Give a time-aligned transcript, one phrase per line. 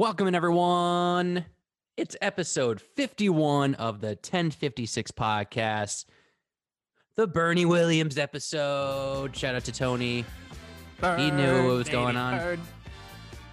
[0.00, 1.44] Welcome in, everyone.
[1.98, 6.06] It's episode 51 of the 1056 podcast,
[7.16, 9.36] the Bernie Williams episode.
[9.36, 10.24] Shout out to Tony.
[11.18, 12.38] He knew what was Bird, going on.
[12.38, 12.60] Bird,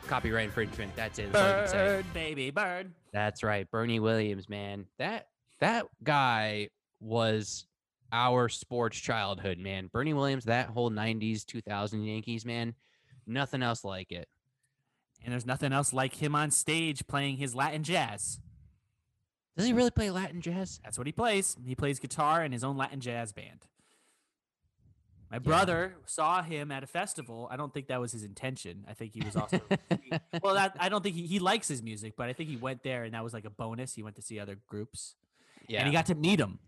[0.08, 0.96] Copyright infringement.
[0.96, 1.34] That's it.
[1.34, 1.78] That's all I can say.
[1.78, 2.94] bird, baby, bird.
[3.12, 3.70] That's right.
[3.70, 4.86] Bernie Williams, man.
[5.00, 5.28] That
[5.60, 6.70] that guy
[7.02, 7.68] was
[8.14, 9.90] our sports childhood, man.
[9.92, 12.74] Bernie Williams, that whole 90s, 2000 Yankees, man.
[13.26, 14.30] Nothing else like it.
[15.24, 18.40] And there's nothing else like him on stage playing his Latin jazz.
[19.58, 20.80] Does he really play Latin jazz?
[20.84, 21.58] That's what he plays.
[21.66, 23.66] He plays guitar in his own Latin jazz band.
[25.32, 27.50] My brother saw him at a festival.
[27.52, 28.86] I don't think that was his intention.
[28.88, 29.60] I think he was also
[30.42, 30.54] well.
[30.54, 33.04] That I don't think he, he likes his music, but I think he went there
[33.04, 33.94] and that was like a bonus.
[33.94, 35.16] He went to see other groups.
[35.68, 35.80] Yeah.
[35.80, 36.60] and he got to meet him.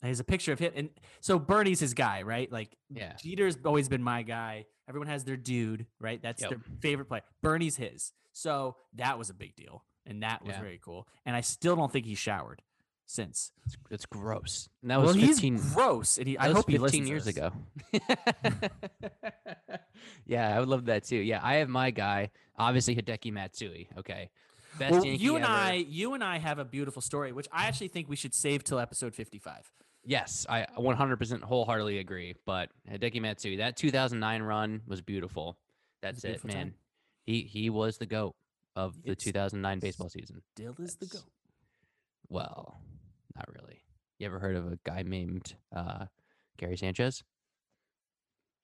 [0.00, 0.90] There's a picture of him, and
[1.20, 2.52] so Bernie's his guy, right?
[2.52, 3.14] Like, Yeah.
[3.16, 4.66] Jeter's always been my guy.
[4.88, 6.20] Everyone has their dude, right?
[6.22, 6.50] That's Yep.
[6.50, 7.22] their favorite player.
[7.42, 10.60] Bernie's his, so that was a big deal, and that was Yeah.
[10.60, 11.08] very cool.
[11.24, 12.62] And I still don't think he showered
[13.06, 13.50] since.
[13.64, 14.68] It's, it's gross.
[14.82, 16.36] And that was 15, he's gross, and he.
[16.38, 17.52] I hope he 15 listens years ago.
[20.26, 21.16] yeah, I would love that too.
[21.16, 23.88] Yeah, I have my guy, obviously Hideki Matsui.
[23.98, 24.30] Okay.
[24.78, 25.52] Best Well, Yankee you and ever.
[25.54, 28.64] I, you and I have a beautiful story, which I actually think we should save
[28.64, 29.70] till episode fifty-five.
[30.06, 32.34] Yes, I 100% wholeheartedly agree.
[32.44, 35.56] But Hideki Matsui, that 2009 run was beautiful.
[36.02, 36.56] That's it, beautiful man.
[36.56, 36.74] time.
[37.24, 38.34] He he was the goat
[38.76, 40.42] of the It's- 2009 baseball season.
[40.54, 41.22] Still is the goat.
[42.28, 42.78] Well,
[43.34, 43.80] not really.
[44.18, 46.06] You ever heard of a guy named uh,
[46.58, 47.22] Gary Sanchez?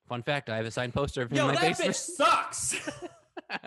[0.09, 1.97] Fun fact: I have a signed poster of him in my basement.
[1.97, 2.75] sucks.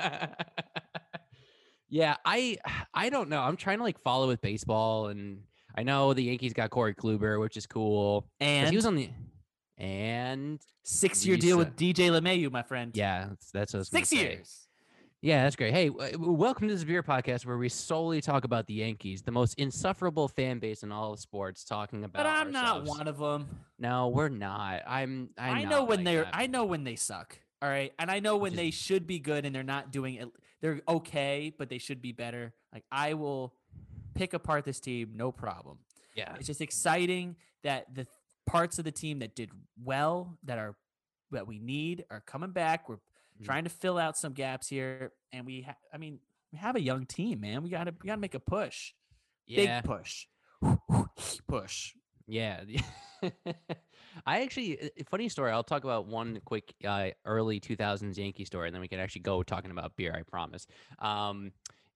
[1.90, 2.58] yeah, I
[2.94, 3.40] I don't know.
[3.42, 5.44] I'm trying to like follow with baseball, and
[5.76, 8.28] I know the Yankees got Corey Kluber, which is cool.
[8.40, 9.10] and he was on the
[9.78, 12.92] and six-year deal with DJ LeMahieu, my friend.
[12.96, 14.18] yeah, that's, that's six say.
[14.18, 14.68] years.
[15.22, 15.74] Yeah, that's great.
[15.74, 19.32] Hey, w- welcome to this beer podcast where we solely talk about the Yankees, the
[19.32, 21.64] most insufferable fan base in all of sports.
[21.64, 23.48] Talking about, But I'm not one of them.
[23.80, 24.82] No, we're not.
[24.86, 25.30] I'm.
[25.38, 26.24] I'm i know when like they're.
[26.26, 26.36] that.
[26.36, 27.40] I know when they suck.
[27.62, 30.16] All right, and I know when Just- they should be good and they're not doing
[30.16, 30.28] it.
[30.62, 32.54] They're okay, but they should be better.
[32.74, 33.54] Like I will
[34.16, 35.80] pick apart this team, no problem.
[36.16, 38.08] yeah, It's just exciting that the
[38.46, 39.50] parts of the team that did
[39.82, 40.76] well, that are
[41.32, 42.88] that we need, are coming back.
[42.88, 42.98] We're
[43.42, 43.46] Mhm.
[43.46, 45.62] trying to fill out some gaps here, and we.
[45.64, 46.20] Ha- I mean,
[46.52, 47.64] we have a young team, man.
[47.64, 47.92] We got to.
[48.02, 48.94] We got to make a push.
[49.48, 50.28] yeah, Big push.
[51.48, 51.96] push.
[52.28, 52.64] yeah.
[54.26, 55.52] I actually, funny story.
[55.52, 59.22] I'll talk about one quick uh, early 2000s Yankee story, and then we can actually
[59.22, 60.14] go talking about beer.
[60.16, 60.68] I promise.
[61.00, 61.52] Um,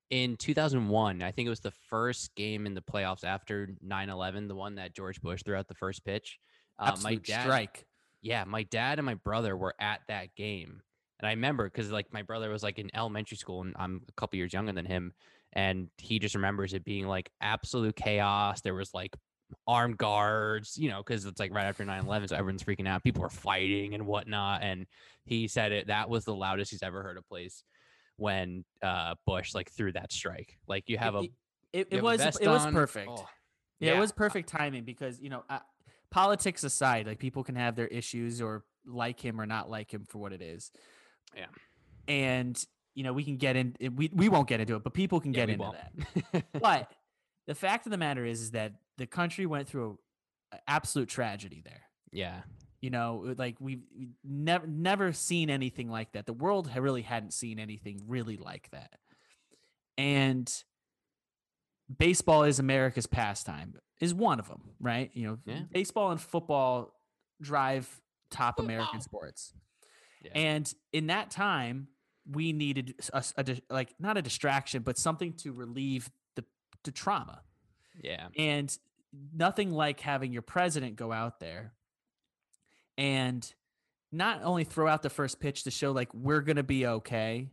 [0.10, 4.56] in 2001, I think it was the first game in the playoffs after 9/11, the
[4.56, 6.40] one that George Bush threw out the first pitch.
[6.80, 7.86] Uh, my dad, strike.
[8.22, 10.82] yeah, my dad and my brother were at that game.
[11.20, 14.12] And I remember because like my brother was like in elementary school and I'm a
[14.14, 15.14] couple years younger than him.
[15.54, 18.62] And he just remembers it being like absolute chaos.
[18.62, 19.16] There was like
[19.66, 22.28] armed guards, you know, because it's like right after 9 11.
[22.28, 23.04] So everyone's freaking out.
[23.04, 24.62] People are fighting and whatnot.
[24.62, 24.86] And
[25.26, 27.64] he said it that was the loudest he's ever heard a place
[28.18, 30.58] when uh Bush like threw that strike.
[30.68, 31.24] Like you have a
[31.74, 32.74] it, it, a was it was on.
[32.74, 33.10] perfect.
[33.12, 33.28] Oh,
[33.80, 33.98] yeah, yeah.
[33.98, 35.60] it was perfect timing because you know uh,
[36.12, 40.06] politics aside, like people can have their issues or like him or not like him
[40.08, 40.72] for what it is.
[41.36, 41.46] Yeah.
[42.08, 42.58] and
[42.96, 43.76] you know we can get in.
[43.96, 45.78] We we won't get into it, but people can Yeah, get into won't.
[46.34, 46.46] that.
[46.62, 46.92] but
[47.46, 50.00] the fact of the matter is, is that the country went through
[50.52, 51.82] an absolute tragedy there.
[52.12, 52.42] yeah.
[52.80, 56.26] You know, like we've, we've never never seen anything like that.
[56.28, 58.92] The world really hadn't seen anything really like that.
[59.98, 60.52] And
[61.98, 63.74] baseball is America's pastime.
[64.00, 65.10] Is one of them, right?
[65.14, 65.62] You know, Yeah.
[65.72, 66.94] baseball and football
[67.42, 67.90] drive
[68.30, 69.02] top American Football.
[69.02, 69.54] sports.
[70.24, 70.32] Yeah.
[70.36, 71.88] And in that time,
[72.30, 76.44] we needed a, a like not a distraction, but something to relieve the
[76.84, 77.42] the trauma.
[78.04, 78.28] Yeah.
[78.38, 78.78] And
[79.34, 81.74] nothing like having your president go out there
[82.98, 83.54] and
[84.12, 87.50] not only throw out the first pitch to show like we're to be okay.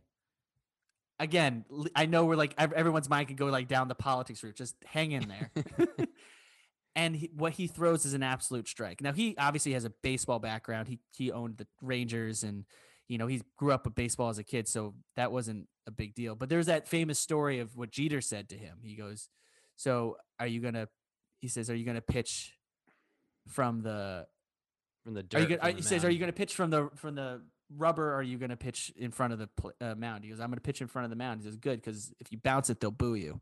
[1.19, 1.63] Again,
[1.95, 4.55] I know we're like everyone's mind can go like down the politics route.
[4.55, 5.51] Just hang in there.
[6.95, 9.01] and he, what he throws is an absolute strike.
[9.01, 10.87] Now he obviously has a baseball background.
[10.87, 12.65] He he owned the Rangers and
[13.07, 16.15] you know he grew up with baseball as a kid, so that wasn't a big
[16.15, 16.35] deal.
[16.35, 18.79] But there's that famous story of what Jeter said to him.
[18.81, 19.29] He goes,
[19.75, 20.87] "So are you gonna?"
[21.39, 22.53] He says, "Are you gonna pitch
[23.47, 24.27] from the?"
[25.05, 25.41] From the Are dirt.
[25.49, 27.41] you gonna, the he says, "Are you gonna pitch from the from the
[27.77, 28.09] rubber?
[28.11, 30.49] Or are you gonna pitch in front of the pl- uh, mound?" He goes, "I'm
[30.49, 32.81] gonna pitch in front of the mound." He says, "Good, because if you bounce it,
[32.81, 33.39] they'll boo you."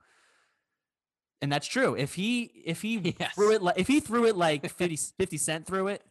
[1.41, 1.95] And that's true.
[1.95, 3.33] If he if he Yes.
[3.35, 6.03] threw it like if he threw it like 50, 50 cent threw it,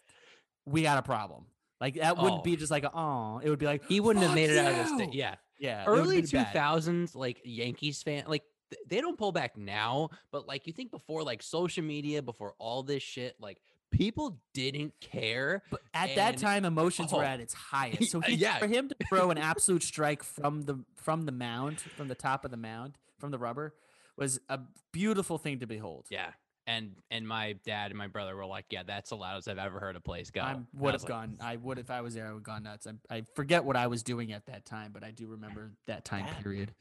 [0.67, 1.47] we got a problem.
[1.81, 2.43] Like that wouldn't Oh.
[2.43, 4.73] be just like oh, it would be like He wouldn't have "Fuck made it out
[4.73, 5.15] of this you!" state.
[5.15, 5.35] Yeah.
[5.59, 10.49] Yeah, early two thousands, like Yankees fan, like th- they don't pull back now, but
[10.49, 13.59] like you think before like social media, before all this shit, like
[13.93, 15.63] people didn't care.
[15.71, 18.11] But at that time, emotions were oh, at its highest.
[18.11, 18.59] So he, yeah.
[18.59, 22.45] for him to throw an absolute strike from the from the mound, from the top
[22.45, 23.75] of the mound, from the rubber,
[24.17, 24.59] was a
[24.93, 26.07] beautiful thing to behold.
[26.11, 26.31] Yeah.
[26.67, 29.79] And and my dad and my brother were like, yeah, that's the loudest I've ever
[29.81, 30.41] heard a place go.
[30.41, 31.37] I And would have like, gone.
[31.41, 32.27] I would if I was there.
[32.27, 32.87] I would have gone nuts.
[32.87, 36.05] I, I forget what I was doing at that time, but I do remember that
[36.05, 36.73] time That- period.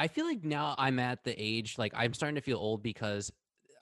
[0.00, 3.32] I feel like now I'm at the age like I'm starting to feel old because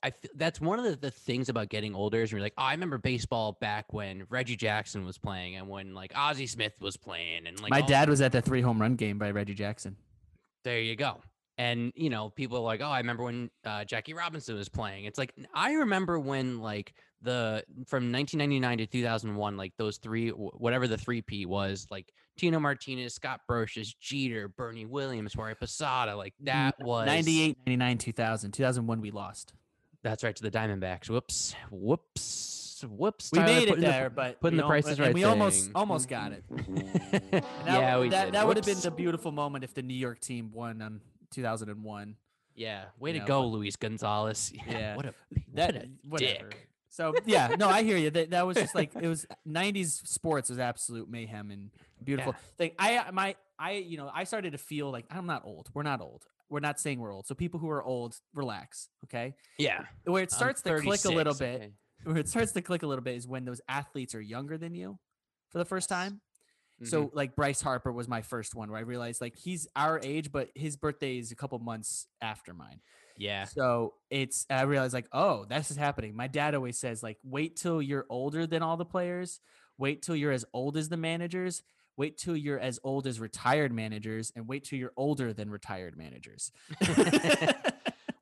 [0.07, 2.73] I that's one of the, the things about getting older is you're like, oh, I
[2.73, 7.49] remember baseball back when Reggie Jackson was playing and when like Ozzie Smith was playing
[7.49, 9.97] and like My dad was at the three home run game by Reggie Jackson.
[10.63, 11.21] There you go.
[11.59, 15.07] And you know, people are like, oh, I remember when uh, Jackie Robinson was playing.
[15.07, 20.87] It's like I remember when like the from 1999 to 2001, like those three, whatever
[20.87, 26.35] the three P was, like Tino Martinez, Scott Brosius, Jeter, Bernie Williams, Jorge Posada, like
[26.41, 28.53] that was 98, 99, 2000.
[28.53, 29.53] 2001, we lost.
[30.07, 31.11] That's right to the Diamondbacks.
[31.11, 33.31] Whoops, whoops, whoops.
[33.33, 35.25] We Tyler, made it putting the- there, but putting the al- prices and right We
[35.25, 35.73] almost thing.
[35.75, 36.45] almost got it.
[37.33, 38.35] That, yeah, we that, did.
[38.35, 38.85] that would have been Whoops.
[38.85, 41.01] the beautiful moment if the New York team won on
[41.33, 42.17] 2001.
[42.55, 44.53] Yeah, way you to know, go, Luis Gonzalez.
[44.69, 44.97] Yeah.
[44.97, 45.15] what a
[45.55, 45.89] That what a
[46.27, 46.49] whatever.
[46.51, 46.69] dick.
[46.89, 48.11] So yeah, no, I hear you.
[48.11, 51.71] That, that was just like it was 90s sports was absolute mayhem and
[52.03, 52.71] beautiful thing.
[52.79, 55.69] I my I you know I started to feel like I'm not old.
[55.75, 56.25] We're not old.
[56.49, 57.27] We're not saying we're old.
[57.27, 58.89] So people who are old, relax.
[59.05, 61.57] Okay, Yeah, where it starts to click a little bit.
[61.57, 61.73] okay.
[62.05, 64.75] Where it starts to click a little bit is when those athletes are younger than
[64.75, 64.99] you
[65.51, 66.21] for the first time.
[66.83, 66.89] Mhm.
[66.89, 70.31] So like Bryce Harper was my first one where I realized like he's our age,
[70.31, 72.81] but his birthday is a couple months after mine.
[73.19, 76.15] yeah, So it's I realized like, oh, this is happening.
[76.15, 79.41] My dad always says like, wait till you're older than all the players.
[79.79, 81.63] Wait till you're as old as the managers.
[81.97, 85.97] Wait till you're as old as retired managers, and wait till you're older than retired
[85.97, 86.53] managers.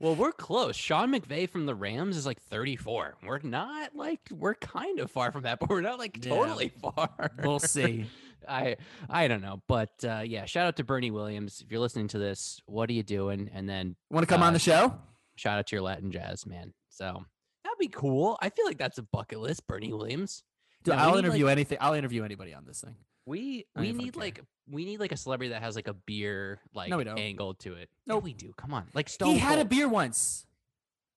[0.01, 0.77] Well, we're close.
[0.77, 3.15] Sean McVay from the Rams is like 34.
[3.27, 6.35] We're not like we're kind of far from that, but we're not like Yeah.
[6.35, 7.31] totally far.
[7.43, 8.07] we'll see.
[8.49, 8.77] I
[9.09, 11.63] I don't know, but uh, yeah, shout out to Bernie Williams.
[11.65, 13.49] If you're listening to this, what are you doing?
[13.55, 14.95] And then Want to come on Uh, the show?
[15.37, 16.75] shout out to your Latin jazz man.
[16.91, 17.25] So
[17.63, 18.37] that'd be cool.
[18.43, 19.67] I feel like that's a bucket list.
[19.67, 20.43] Bernie Williams.
[20.83, 21.79] Dude, no, we I'll interview like- anything.
[21.81, 22.97] I'll interview anybody on this thing.
[23.27, 24.41] We we need like
[24.71, 27.19] we need like a celebrity that has like a beer like No, we don't.
[27.19, 27.89] angle to it.
[28.07, 28.53] No, we do.
[28.57, 29.31] Come on, like Stone.
[29.31, 29.69] he had a Cold.
[29.71, 30.47] beer once.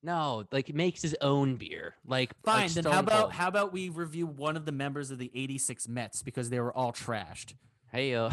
[0.03, 1.95] No, like he makes his own beer.
[2.05, 2.69] Like like Fine.
[2.75, 3.31] then how Stone about Cold.
[3.33, 6.71] how about we review one of the members of the '86 Mets because they were
[6.71, 7.55] all trashed.
[7.91, 8.29] Hey, uh,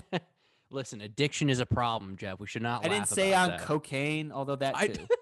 [0.70, 2.38] listen, addiction is a problem, Jeff.
[2.40, 2.80] We should not.
[2.80, 3.66] I didn't laugh say about on that.
[3.66, 5.06] cocaine, although that I- too.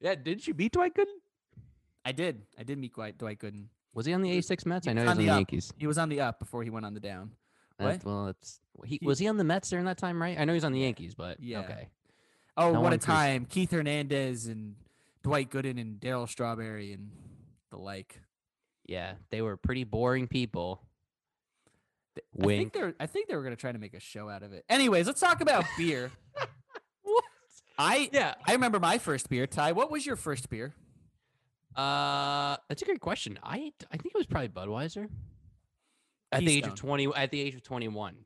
[0.00, 1.06] yeah, didn't you beat Dwight Gooden?
[2.04, 2.42] I did.
[2.58, 3.66] I did meet Dwight, Dwight Gooden.
[3.98, 4.86] Was he on the He was- A6 Mets?
[4.86, 5.34] I know he was on on the the.
[5.34, 5.72] Yankees.
[5.76, 7.32] He was on the up before he went on the down.
[7.80, 10.38] That's, well, it's he, He- was he on the Mets during that time, right?
[10.38, 11.60] I know he's on the Yankees, but Yeah.
[11.62, 11.88] okay.
[12.56, 13.44] Oh, No what a time!
[13.44, 14.76] Keith Hernandez and
[15.24, 17.10] Dwight Gooden and Darryl Strawberry and
[17.70, 18.20] the like.
[18.86, 20.80] Yeah, they were pretty boring people.
[22.14, 22.94] Th- I think they're.
[23.00, 24.64] I think they were gonna try to make a show out of it.
[24.68, 26.12] Anyways, let's talk about beer.
[27.02, 27.24] What?
[27.78, 28.34] I Yeah.
[28.46, 29.46] I remember my first beer.
[29.48, 30.74] Ty, what was your first beer?
[31.78, 33.38] Uh, that's a great question.
[33.42, 35.08] I I think it was probably Budweiser.
[36.32, 38.16] At the age of twenty, at the age of twenty-one.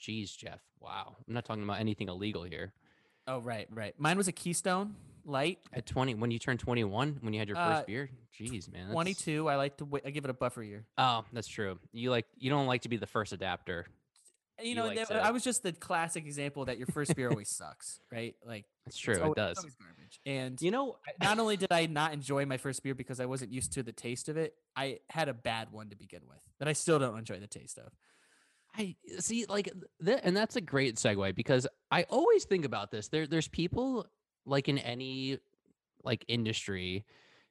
[0.00, 0.60] Jeez, Jeff.
[0.80, 2.72] Wow, I'm not talking about anything illegal here.
[3.26, 3.94] Oh, right, right.
[3.98, 5.58] Mine was a Keystone Light.
[5.72, 8.82] At 20, when you turned 21, when you had your Uh, first beer, jeez, man.
[8.88, 9.48] that's- 22.
[9.48, 9.84] I like to.
[9.84, 10.86] Wait, I give it a buffer year.
[10.98, 11.78] Oh, that's true.
[11.92, 13.86] You like you don't like to be the first adapter.
[14.62, 17.28] You You know, like to- I was just the classic example that your first beer
[17.28, 18.34] always sucks, right?
[18.44, 19.20] Like That's it's true.
[19.20, 19.58] al- It does.
[19.58, 20.20] always garbage.
[20.24, 23.52] And You know, not only did I not enjoy my first beer because I wasn't
[23.52, 26.68] used to the taste of it, I had a bad one to begin with that
[26.68, 27.92] I still don't enjoy the taste of.
[28.78, 29.70] I see like
[30.00, 33.08] that, and that's a great segue because I always think about this.
[33.08, 34.06] There, there's people
[34.44, 35.38] like in any
[36.04, 37.04] like industry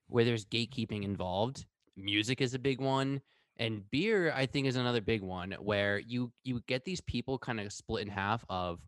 [0.08, 1.66] where there's gatekeeping involved.
[1.98, 3.22] Music is a big one,
[3.58, 7.60] and beer I think is another big one where you you get these people kind
[7.60, 8.80] of split in half of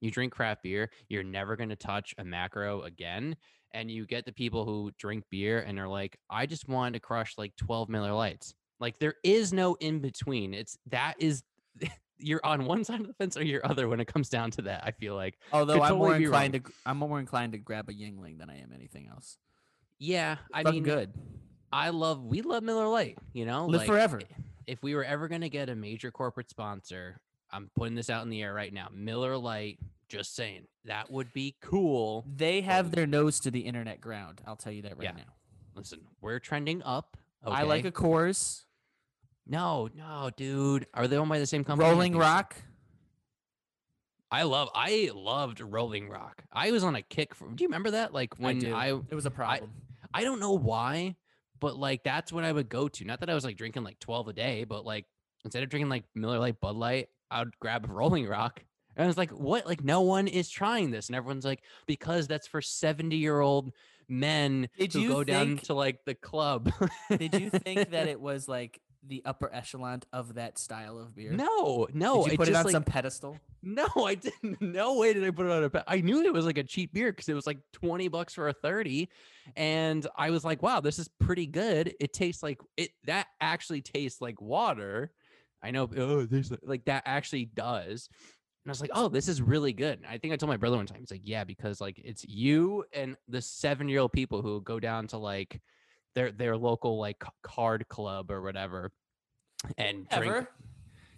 [0.00, 3.36] you drink craft beer, you're never going to touch a macro again.
[3.72, 7.00] And you get the people who drink beer and are like, I just wanted to
[7.00, 8.54] crush like 12 Miller Lites.
[8.78, 10.54] Like there is no in between.
[10.54, 11.42] It's that is
[12.18, 14.62] you're on one side of the fence or your other when it comes down to
[14.62, 14.82] that.
[14.84, 16.44] I feel like, Although Could I'm more totally wrong.
[16.44, 19.38] inclined to, I'm more inclined to grab a Yuengling than I am anything else.
[19.98, 21.12] yeah, I mean, good.
[21.72, 23.18] I love we love Miller Lite.
[23.32, 24.20] You know, Live like, forever.
[24.66, 27.20] If we were ever gonna get a major corporate sponsor,
[27.50, 28.88] I'm putting this out in the air right now.
[28.92, 29.78] Miller Lite.
[30.08, 32.24] Just saying, that would be cool.
[32.32, 34.40] They have their nose to the internet ground.
[34.46, 35.16] I'll tell you that right Yeah.
[35.16, 35.32] now.
[35.74, 37.16] Listen, we're trending up.
[37.44, 37.88] I like okay?
[37.88, 38.66] a Coors.
[39.48, 40.86] No, no, dude.
[40.94, 41.90] Are they owned by the same company?
[41.90, 42.16] Rolling.
[42.16, 42.54] Rock.
[44.30, 44.70] I love.
[44.74, 46.44] I loved Rolling Rock.
[46.52, 47.34] I was on a kick.
[47.34, 48.12] For, do you remember that?
[48.12, 48.74] Like when do.
[48.74, 49.70] I, It was a problem.
[50.14, 51.16] I don't know why,
[51.60, 53.04] but like that's what I would go to.
[53.04, 55.06] Not that I was like drinking like twelve a day, but like
[55.44, 58.62] instead of drinking like Miller Lite, Bud Light, I would grab Rolling Rock.
[58.96, 59.66] And I was like, what?
[59.66, 63.72] Like no one is trying this, and everyone's like, because that's for seventy year old
[64.08, 66.72] men Did who you go down to like the club.
[67.10, 71.32] Did you think that it was like the upper echelon of that style of beer?
[71.32, 72.24] No, no.
[72.24, 73.38] Did you put just it on like, some pedestal?
[73.62, 74.60] No, I didn't.
[74.60, 75.70] No way did I put it on a.
[75.70, 78.34] pa- I knew it was like a cheap beer because it was like twenty bucks
[78.34, 79.08] for a thirty,
[79.56, 82.90] and I was like, "Wow, this is pretty good." It tastes like it.
[83.04, 85.12] That actually tastes like water.
[85.62, 85.88] I know.
[85.96, 88.08] Oh, there's like that actually does.
[88.64, 90.76] And I was like, "Oh, this is really good." I think I told my brother
[90.76, 90.98] one time.
[91.00, 94.78] He's like, "Yeah, because like it's you and the seven year old people who go
[94.78, 95.60] down to like
[96.16, 98.90] their their local like card club or whatever,
[99.78, 100.48] and drink Ever?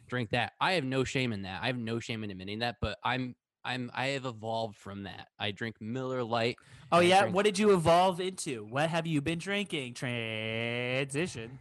[0.09, 0.53] drink that.
[0.61, 1.63] I have no shame in that.
[1.63, 5.29] I have no shame in admitting that, but I'm I'm I have evolved from that.
[5.39, 6.57] I drink Miller Lite.
[6.93, 7.21] Oh yeah.
[7.23, 8.65] drink- What did you evolve into?
[8.67, 9.95] What have you been drinking?
[9.95, 11.59] Transition.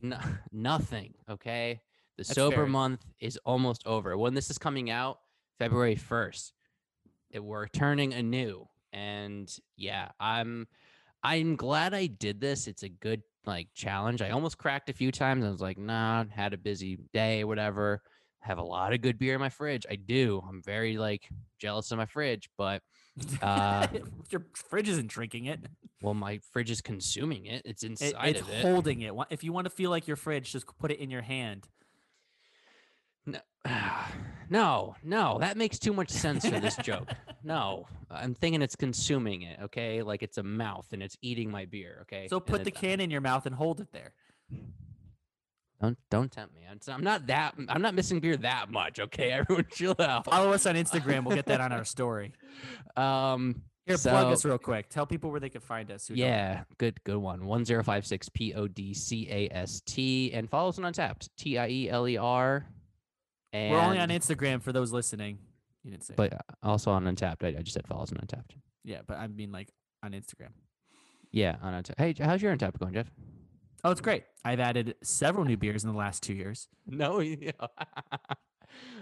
[0.00, 0.18] No,
[0.52, 1.14] nothing.
[1.28, 1.80] Okay.
[2.16, 2.66] The That's sober fair.
[2.66, 4.16] month is almost over.
[4.16, 5.18] When this is coming out,
[5.58, 6.52] February 1st,
[7.30, 8.66] it, we're turning anew.
[8.92, 10.66] And yeah, I'm
[11.26, 12.66] I'm glad I did this.
[12.68, 14.22] It's a good like challenge.
[14.22, 15.44] I almost cracked a few times.
[15.44, 18.02] I was like, nah, had a busy day, whatever.
[18.40, 19.84] Have a lot of good beer in my fridge.
[19.90, 20.40] I do.
[20.48, 21.28] I'm very like
[21.58, 22.82] jealous of my fridge, but
[23.42, 23.86] Uh,
[24.30, 25.58] Your fridge isn't drinking it.
[26.02, 27.62] well, my fridge is consuming it.
[27.64, 28.60] It's It- inside it's of it.
[28.62, 29.12] holding it.
[29.30, 31.66] If you want to feel like your fridge, just put it in your hand.
[33.24, 33.38] No,
[34.50, 37.08] no, no, that makes too much sense for this joke.
[37.42, 39.58] No, I'm thinking it's consuming it.
[39.64, 41.98] Okay, like it's a mouth and it's eating my beer.
[42.02, 44.12] Okay, So and put the it- can in your mouth and hold it there.
[45.80, 46.62] Don't don't tempt me.
[46.70, 47.54] I'm, I'm not that.
[47.68, 48.98] I'm not missing beer that much.
[48.98, 50.24] Okay, everyone, chill out.
[50.24, 51.24] Follow us on Instagram.
[51.24, 52.32] We'll get that on our story.
[52.96, 54.88] Um, Here, plug us real quick.
[54.88, 56.08] Tell people where they can find us.
[56.08, 56.26] who don't.
[56.26, 57.44] yeah, good good one.
[57.44, 60.90] One zero five six p o d c a s t and follow us on
[60.90, 61.28] Untappd.
[61.36, 62.66] T i e l e r.
[63.56, 65.38] And We're only on Instagram for those listening.
[65.82, 66.14] You didn't say.
[66.16, 67.44] but uh, also on Untappd.
[67.44, 68.56] I, I just said follow us on Untappd.
[68.84, 69.68] yeah, but I mean like
[70.02, 70.50] on Instagram.
[71.32, 71.94] Yeah, on Untappd.
[71.98, 73.10] Hey, how's your Untappd going, Jeff?
[73.84, 74.24] Oh, it's great.
[74.44, 76.68] I've added several new beers in the last two years.
[76.86, 77.52] No, yeah.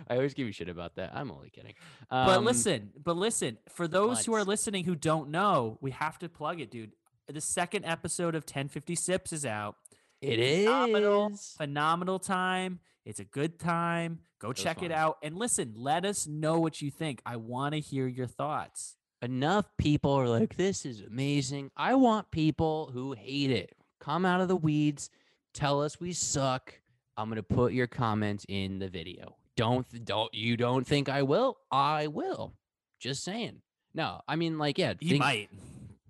[0.08, 1.12] I always give you shit about that.
[1.14, 1.74] I'm only kidding.
[2.10, 6.18] But Um, listen, but listen, for those who are listening who don't know, we have
[6.18, 6.92] to plug it, dude.
[7.28, 9.76] The second episode of 1050 Sips is out.
[10.20, 12.80] it is phenomenal, phenomenal time.
[13.04, 14.20] It's a good time.
[14.40, 15.74] Go check it out and listen.
[15.76, 17.20] Let us know what you think.
[17.26, 18.96] I want to hear your thoughts.
[19.22, 21.70] enough people are like, this is amazing.
[21.76, 23.74] I want people who hate it.
[24.00, 25.08] Come out of the weeds.
[25.54, 26.74] Tell us we suck.
[27.16, 29.36] I'm gonna put your comments in the video.
[29.56, 31.56] Don't don't you don't think I will?
[31.70, 32.54] I will.
[33.00, 33.62] Just saying.
[33.94, 34.94] No, I mean like yeah.
[35.00, 35.50] You think- might.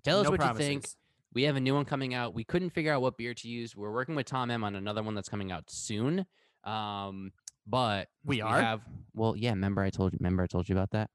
[0.03, 0.87] Tell us No what you think.
[1.33, 2.33] We have a new one coming out.
[2.33, 3.75] We couldn't figure out what beer to use.
[3.75, 6.25] We're working with Tom M on another one that's coming out soon.
[6.65, 7.31] Um,
[7.67, 8.59] but We are?
[8.61, 8.81] have
[9.13, 9.51] well, yeah.
[9.51, 10.17] Remember I told you.
[10.19, 11.09] Remember I told you about that.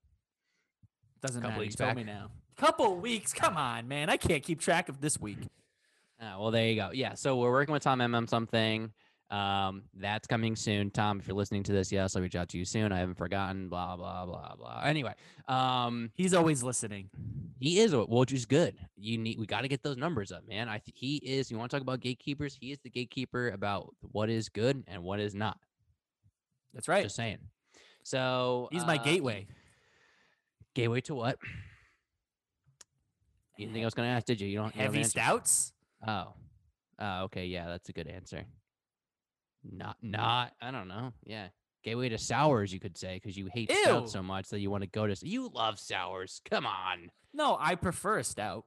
[1.21, 1.63] Doesn't couple matter.
[1.63, 2.31] You weeks told me now.
[2.57, 3.33] Couple weeks.
[3.33, 4.09] Come on, man.
[4.11, 5.39] I can't keep track of this week.
[6.21, 6.91] Ah, well, there you go.
[6.93, 8.93] Yeah, so we're working with Tom M on something.
[9.31, 10.91] Um, that's coming soon.
[10.91, 12.91] Tom, if you're listening to this, yes, I'll reach out to you soon.
[12.91, 13.69] I haven't forgotten.
[13.69, 14.83] Blah blah blah blah.
[14.85, 15.15] Anyway,
[15.47, 17.11] um, He's always listening.
[17.61, 18.75] he is, a- which is good.
[18.97, 20.69] You need, we got to get those numbers up, man.
[20.69, 21.49] I th- he is.
[21.51, 22.57] You want to talk about gatekeepers?
[22.61, 25.59] He is the gatekeeper about what is good and what is not.
[26.75, 27.05] That's right.
[27.05, 27.39] Just saying.
[28.03, 29.47] So He's my uh, gateway.
[30.75, 31.39] Gateway to what?
[33.57, 34.49] You didn't think I was gonna ask, did you?
[34.49, 34.75] You don't.
[34.75, 35.73] you have an Heavy stouts.
[36.07, 36.33] Oh.
[36.99, 37.47] Oh, okay.
[37.47, 38.45] Yeah, that's a good answer.
[39.65, 40.53] Not, not.
[40.61, 41.13] I don't know.
[41.25, 41.49] Yeah,
[41.83, 44.83] gateway to sours, you could say, because you hate stout so much that you want
[44.83, 45.15] to go to.
[45.27, 46.41] You love sours.
[46.49, 47.11] Come on.
[47.33, 48.65] No, I prefer a stout.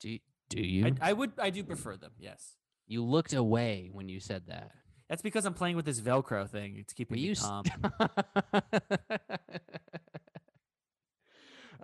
[0.00, 0.18] Do
[0.48, 0.86] do you?
[0.86, 1.32] I, I would.
[1.38, 2.12] I do prefer them.
[2.18, 2.56] Yes.
[2.86, 4.72] you looked away when you said that.
[5.08, 6.76] That's because I'm playing with this Velcro thing.
[6.78, 7.64] It's keeping Will me calm.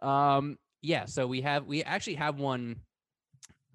[0.08, 0.58] um.
[0.82, 1.06] Yeah.
[1.06, 1.66] So we have.
[1.66, 2.76] We actually have one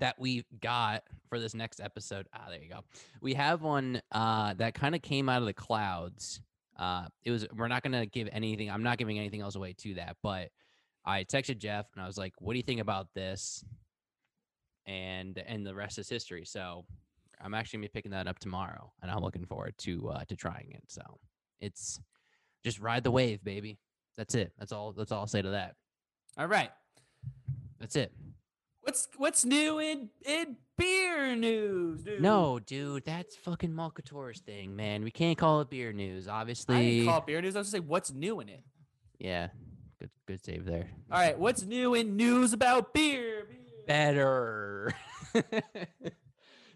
[0.02, 2.28] that we got for this next episode.
[2.34, 2.82] Ah, there you go.
[3.22, 6.42] We have one uh, that kind of came out of the clouds.
[6.78, 7.48] Uh, it was.
[7.56, 8.70] We're not gonna give anything.
[8.70, 10.18] I'm not giving anything else away to that.
[10.22, 10.50] But
[11.06, 13.64] I texted Jeff and I was like, "What do you think about this?"
[14.88, 16.46] And and the rest is history.
[16.46, 16.86] So
[17.40, 20.36] I'm actually gonna be picking that up tomorrow, and I'm looking forward to uh, to
[20.36, 20.84] trying it.
[20.88, 21.02] So
[21.60, 22.00] it's
[22.64, 23.78] just ride the wave, baby.
[24.18, 24.52] That's it.
[24.58, 24.94] That's all.
[24.94, 25.76] That's all I'll say to that.
[26.38, 26.72] All right.
[27.80, 28.12] That's it.
[28.82, 32.04] What's what's new in in beer news?
[32.04, 32.22] Dude?
[32.22, 35.04] No, dude, that's fucking Malkator's thing, man.
[35.04, 36.98] We can't call it beer news, I obviously.
[36.98, 37.56] didn't call it beer news.
[37.56, 38.64] I was gonna say what's new in it.
[39.20, 39.50] yeah,
[40.00, 40.90] good, good save there.
[41.12, 43.46] All right, what's new in news about beer?
[43.50, 43.58] beer?
[43.86, 44.94] better.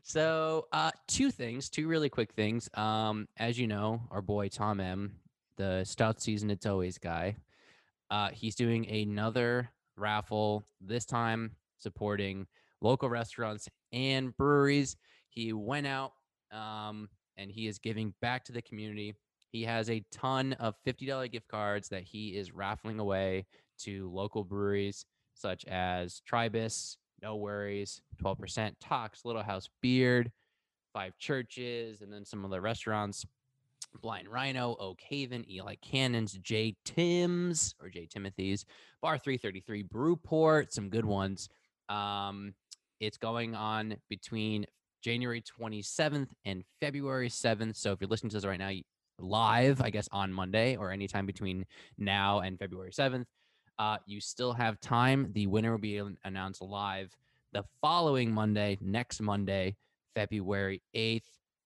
[0.04, 2.70] so, uh, two things, two really quick things.
[2.76, 5.16] Um, as you know, our boy Tom M,
[5.58, 7.38] the stout season it's always guy,
[8.12, 10.66] uh, he's doing another raffle.
[10.82, 11.52] This time
[11.86, 12.48] supporting
[12.82, 14.98] local restaurants and breweries.
[15.30, 16.14] He went out
[16.52, 19.14] um, and he is giving back to the community.
[19.52, 23.46] He has a ton of $50 gift cards that he is raffling away
[23.82, 30.32] to local breweries such as Tribus, No Worries, 12%, Tox, Little House Beard,
[30.92, 33.26] Five Churches, and then some other restaurants.
[34.02, 36.76] Blind Rhino, Oak Haven, Eli Cannons, J.
[36.84, 38.08] Tim's or J.
[38.08, 38.66] Timothy's,
[39.02, 41.50] Bar 333, Brewport, some good ones.
[41.90, 42.54] Um,
[43.00, 44.66] it's going on between
[45.04, 47.76] January 27th and February 7th.
[47.76, 48.72] So if you're listening to this right now,
[49.20, 51.66] live, I guess, on Monday or anytime between
[51.98, 53.26] now and February 7th,
[53.78, 55.30] uh, you still have time.
[55.34, 57.16] The winner will be announced live
[57.56, 59.78] the following Monday, next Monday,
[60.14, 61.22] February 8th.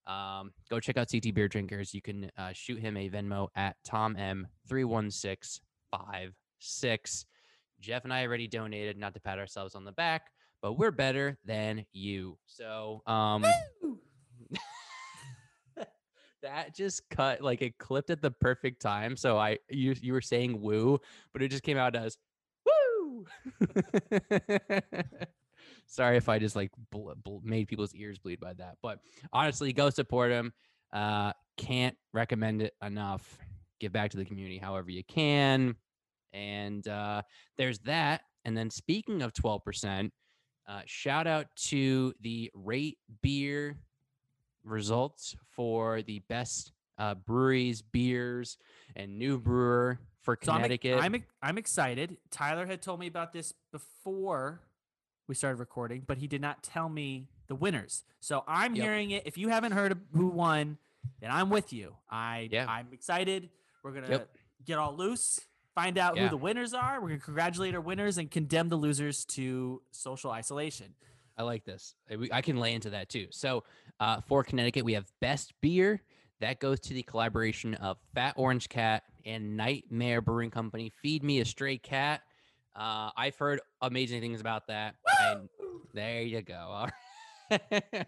[0.05, 1.93] Um, go check out CT Beer Drinkers.
[1.93, 5.61] You can uh, shoot him a Venmo at Tom M three one six
[5.91, 7.25] five six.
[7.79, 10.23] Jeff and I already donated, not to pat ourselves on the back,
[10.61, 12.37] but we're better than you.
[12.45, 13.45] So um,
[16.41, 19.15] that just cut like it clipped at the perfect time.
[19.15, 20.99] So I you you were saying woo,
[21.33, 22.17] but it just came out as
[22.65, 23.25] woo.
[25.87, 28.99] Sorry if I just like bl- bl- made people's ears bleed by that, but
[29.33, 30.53] honestly, go support him.
[30.93, 33.37] Uh, can't recommend it enough.
[33.79, 35.75] Give back to the community however you can,
[36.33, 37.21] and uh,
[37.57, 38.21] there's that.
[38.45, 40.13] And then speaking of twelve percent,
[40.67, 43.77] uh, shout out to the Rate Beer
[44.63, 48.57] results for the best uh, breweries, beers,
[48.95, 51.01] and new brewer for So I'm, Connecticut.
[51.01, 52.17] I'm I'm excited.
[52.29, 54.61] Tyler had told me about this before
[55.27, 58.03] we started recording, but he did not tell me the winners.
[58.19, 58.83] So I'm Yep.
[58.83, 59.23] hearing it.
[59.25, 60.77] If you haven't heard who won,
[61.21, 61.95] then I'm with you.
[62.09, 62.65] I Yeah.
[62.67, 63.49] I'm excited.
[63.83, 64.29] We're gonna Yep.
[64.65, 65.39] get all loose,
[65.75, 66.23] find out Yeah.
[66.23, 67.01] who the winners are.
[67.01, 70.95] We're gonna congratulate our winners and condemn the losers to social isolation.
[71.37, 71.95] I like this.
[72.33, 73.27] I, can lay into that too.
[73.31, 73.63] So
[73.99, 76.01] uh, for Connecticut, we have best beer.
[76.41, 80.91] That goes to the collaboration of Fat Orange Cat and Nightmare Brewing Company.
[81.01, 82.21] Feed Me a Stray Cat.
[82.75, 84.95] Uh, I've heard amazing things about that.
[85.21, 85.49] And
[85.93, 86.55] there you go.
[86.55, 86.89] All
[87.51, 87.61] right.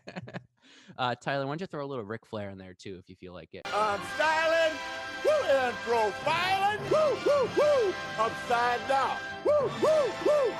[0.98, 3.16] uh, Tyler, why don't you throw a little Ric Flair in there too, if you
[3.16, 3.62] feel like it?
[3.74, 5.01] I'm styling, woo,
[5.50, 10.54] and profiling, woo, woo, woo, upside down, woo, woo, woo,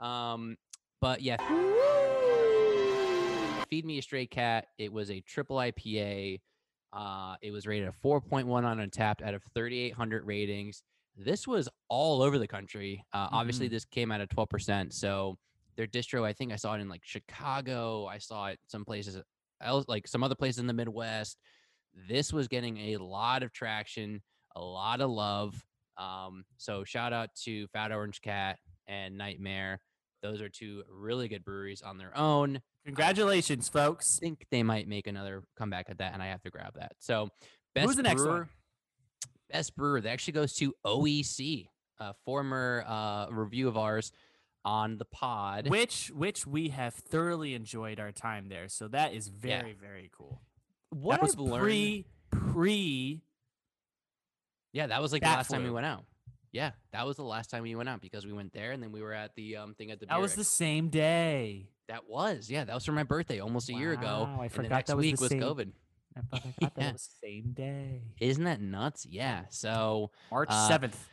[0.00, 0.06] woo.
[0.06, 0.56] Um,
[1.00, 1.36] but yeah,
[3.68, 4.66] Feed Me a Stray Cat.
[4.78, 6.40] It was a triple IPA.
[6.92, 10.82] Uh, it was rated a 4.1 on Untappd out of 3,800 ratings.
[11.16, 13.04] This was all over the country.
[13.12, 14.92] Uh, Obviously, this came out of 12%.
[14.92, 15.38] So
[15.76, 18.06] their distro, I think I saw it in like Chicago.
[18.06, 19.20] I saw it some places
[19.62, 21.38] else, like some other places in the Midwest.
[22.08, 24.22] This was getting a lot of traction,
[24.56, 25.64] a lot of love.
[25.96, 29.80] Um, so shout out to Fat Orange Cat and Nightmare.
[30.22, 34.18] Those are two really good breweries on their own Congratulations, folks.
[34.18, 36.92] think they might make another comeback at that, and I have to grab that.
[36.98, 37.28] So,
[37.74, 38.48] best Who's the next one?
[39.52, 41.66] best brewer that actually goes to OEC,
[41.98, 44.12] a former uh, review of ours
[44.64, 45.68] on the pod.
[45.68, 48.68] Which which we have thoroughly enjoyed our time there.
[48.68, 50.40] So that is very very cool.
[50.90, 53.22] What that was I've learned, pre pre
[54.72, 56.04] yeah, that was like the last time we went out.
[56.52, 58.92] Yeah, that was the last time we went out because we went there, and then
[58.92, 60.06] we were at the um thing at the.
[60.06, 61.68] that was the same day.
[61.88, 64.28] that was yeah, that was for my birthday almost a year ago.
[64.28, 65.72] Wow, I and the forgot next that was week was same- COVID.
[66.16, 66.92] I thought, I thought that Yeah.
[66.92, 68.02] was the same day.
[68.20, 69.06] Isn't that nuts?
[69.08, 69.42] Yeah.
[69.50, 71.08] So March Uh, seventh.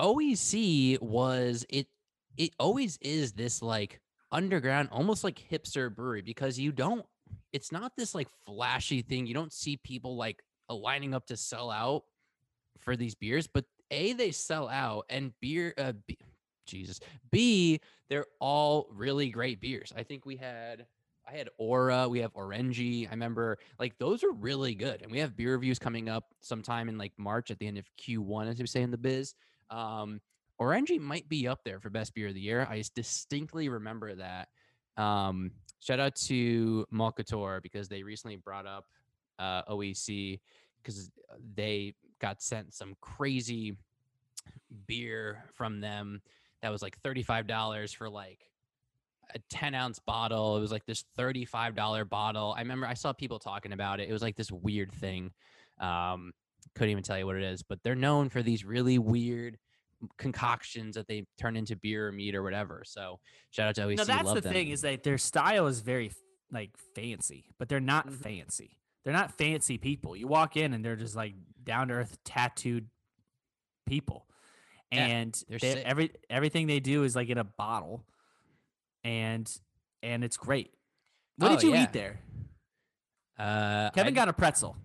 [0.00, 1.88] OEC was it
[2.36, 7.04] it always is this like underground almost like hipster brewery because you don't
[7.52, 11.70] it's not this like flashy thing you don't see people like lining up to sell
[11.70, 12.02] out
[12.78, 16.18] for these beers but a they sell out and beer uh B,
[16.66, 20.86] jesus b they're all really great beers i think we had
[21.26, 25.18] i had aura we have orange i remember like those are really good and we
[25.18, 28.58] have beer reviews coming up sometime in like march at the end of q1 as
[28.58, 29.34] we say in the biz
[29.70, 30.20] um,
[30.58, 32.66] Orange might be up there for best beer of the year.
[32.68, 34.48] I distinctly remember that.
[34.96, 38.84] Um, shout out to Malkator because they recently brought up
[39.38, 40.40] uh, OEC
[40.82, 41.10] because
[41.54, 43.76] they got sent some crazy
[44.86, 46.20] beer from them
[46.62, 48.50] that was like $35 for like
[49.34, 50.56] a 10 ounce bottle.
[50.56, 52.54] It was like this $35 bottle.
[52.56, 54.08] I remember I saw people talking about it.
[54.08, 55.32] It was like this weird thing.
[55.80, 56.32] Um,
[56.74, 59.58] couldn't even tell you what it is, but they're known for these really weird
[60.16, 62.82] concoctions that they turn into beer or meat or whatever.
[62.86, 63.18] So
[63.50, 63.96] shout out to OEC.
[63.96, 64.52] No, that's Love the them.
[64.52, 66.12] thing is that their style is very
[66.52, 68.14] like fancy, but they're not Mhm.
[68.22, 68.78] fancy.
[69.04, 70.16] They're not fancy people.
[70.16, 71.34] You walk in and they're just like
[71.64, 72.88] down to earth, tattooed
[73.86, 74.26] people,
[74.92, 78.06] Yeah, and they're they- every everything they do is like in a bottle,
[79.04, 79.50] and
[80.02, 80.72] and it's great.
[81.36, 81.82] What Oh, did you yeah.
[81.84, 82.20] eat there?
[83.38, 84.76] uh, Kevin I- got a pretzel.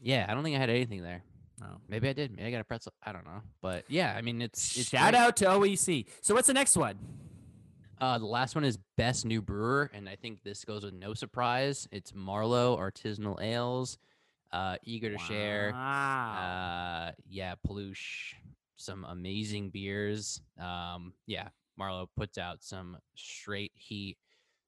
[0.00, 1.22] yeah, I don't think I had anything there.
[1.62, 1.78] Oh.
[1.88, 2.36] Maybe I did.
[2.36, 2.92] Maybe I got a pretzel.
[3.02, 3.42] I don't know.
[3.62, 5.20] But yeah, I mean, it's, it's Shout great.
[5.20, 6.06] out to OEC.
[6.20, 6.98] So what's the next one?
[7.98, 11.14] Uh, the last one is best new brewer, and I think this goes with no
[11.14, 11.88] surprise.
[11.90, 13.96] It's Marlowe Artisanal Ales.
[14.52, 15.70] Uh, eager to share.
[15.72, 17.08] Wow.
[17.08, 18.34] Uh, yeah, Peluche,
[18.76, 20.40] some amazing beers.
[20.60, 24.18] Um, yeah, Marlowe puts out some straight heat.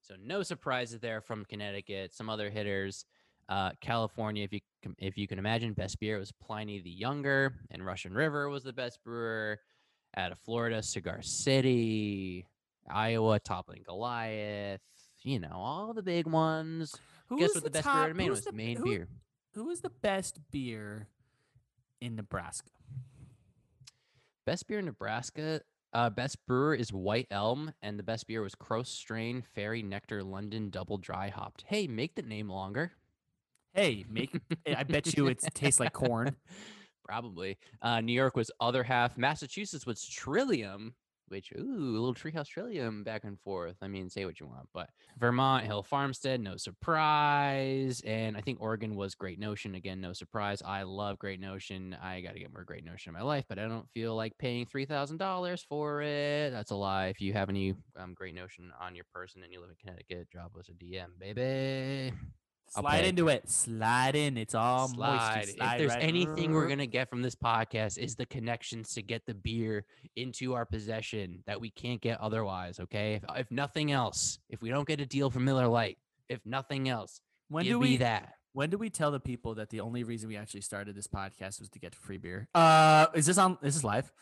[0.01, 2.15] So no surprises there from Connecticut.
[2.15, 3.05] Some other hitters.
[3.49, 7.55] Uh, California, if you can, if you can imagine, best beer was Pliny the Younger,
[7.71, 9.59] and Russian River was the best brewer.
[10.17, 12.47] Out of Florida, Cigar City,
[12.91, 14.81] Iowa, Toppling Goliath.
[15.23, 16.95] You know all the big ones.
[17.29, 18.45] Who Guess what the, best top- beer in Maine was?
[18.45, 19.09] the- Maine who- beer.
[19.55, 21.09] Who is the best beer
[22.01, 22.71] in Nebraska?
[24.47, 25.61] Best beer in Nebraska.
[25.93, 30.23] Uh, best brewer is White Elm, and the best beer was Kros Strain Fairy Nectar
[30.23, 31.65] London Double Dry Hopped.
[31.67, 32.93] Hey, make the name longer.
[33.75, 34.31] Hey, make
[34.67, 36.35] I bet you it tastes like corn.
[37.05, 37.57] Probably.
[37.81, 39.17] Uh, New York was Other Half.
[39.17, 40.95] Massachusetts was Trillium,
[41.29, 43.77] which, ooh, a little Treehouse Trillium back and forth.
[43.81, 44.69] I mean, say what you want.
[44.75, 48.03] But Vermont, Hill Farmstead, no surprise.
[48.05, 49.75] And I think Oregon was Great Notion.
[49.75, 50.63] Again, no surprise.
[50.63, 51.97] I love Great Notion.
[52.03, 54.37] I got to get more Great Notion in my life, but I don't feel like
[54.39, 56.51] paying $3,000 for it.
[56.51, 57.07] That's a lie.
[57.07, 60.29] If you have any um, Great Notion on your person and you live in Connecticut,
[60.31, 62.13] drop us a DM, baby.
[62.71, 63.49] Slide into it.
[63.49, 64.37] Slide in.
[64.37, 65.37] It's all slide.
[65.37, 65.57] moist.
[65.57, 69.03] Slide if there's right- anything we're gonna get from this podcast is the connections to
[69.03, 69.85] get the beer
[70.17, 72.81] into our possession that we can't get otherwise.
[72.81, 76.41] Okay, if, if nothing else, if we don't get a deal from Miller Lite, if
[76.45, 78.35] nothing else, when give do me we that.
[78.53, 81.61] when do we tell the people that the only reason we actually started this podcast
[81.61, 82.49] was to get free beer?
[82.55, 83.57] Uh, is this on?
[83.63, 84.13] Is this live?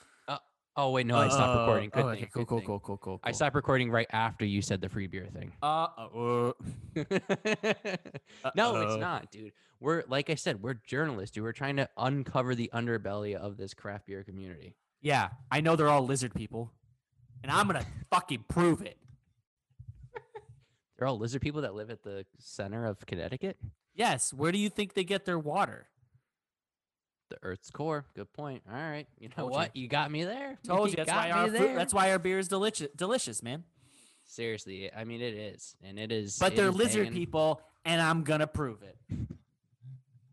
[0.77, 1.91] Oh wait, no, I stopped Uh, recording.
[1.91, 2.67] Good oh, thing, okay, cool, good cool, thing.
[2.67, 5.53] cool, cool, cool, I stopped recording right after you said the free beer thing.
[5.63, 6.53] Uh, uh, uh,
[8.55, 9.53] no, it's not, dude.
[9.81, 11.45] We're like I said, we're journalists, dude.
[11.45, 14.75] We're trying to uncover the underbelly of this craft beer community.
[15.01, 16.73] Yeah, I know they're all lizard people,
[17.43, 18.99] and I'm gonna fucking prove it.
[20.99, 23.59] They're all lizard people that live at the center of Connecticut.
[23.95, 24.33] Yes.
[24.33, 25.89] Where do you think they get their water?
[27.29, 28.05] The Earth's core.
[28.15, 28.63] Good point.
[28.69, 29.07] All right.
[29.19, 29.77] You know Told what?
[29.77, 30.59] You got me there.
[30.67, 30.97] Told you.
[30.97, 32.89] That's got why our food, that's why our beer is delicious.
[32.95, 33.65] Delicious, man.
[34.25, 36.39] Seriously, I mean it is, and it is.
[36.39, 38.97] But it they're is lizard people, and I'm gonna prove it.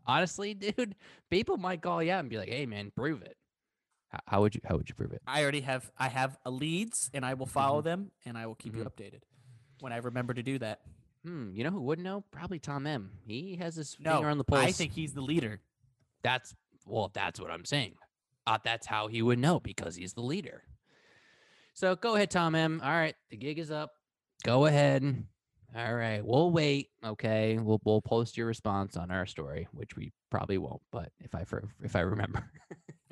[0.06, 0.94] Honestly, dude,
[1.30, 3.36] people might call you out and be like, "Hey, man, prove it."
[4.10, 4.60] How, how would you?
[4.64, 5.22] How would you prove it?
[5.26, 7.88] I already have I have a leads, and I will follow Mm-hmm.
[7.88, 9.20] them, and I will keep you updated
[9.80, 10.80] when I remember to do that.
[11.24, 11.52] Hmm.
[11.54, 12.22] You know who wouldn't know?
[12.32, 13.10] Probably Tom M.
[13.26, 14.62] He has his No, finger on the pulse.
[14.62, 15.60] I think he's the leader.
[16.22, 16.54] that's
[16.86, 17.10] well.
[17.12, 17.94] That's what I'm saying.
[18.46, 20.62] Uh, that's how he would know because he's the leader.
[21.72, 22.80] So go ahead, Tom M.
[22.84, 23.92] All right, the gig is up.
[24.44, 25.24] Go ahead.
[25.76, 26.90] All right, we'll wait.
[27.04, 30.82] Okay, we'll we'll post your response on our story, which we probably won't.
[30.92, 32.48] But if I for, if I remember,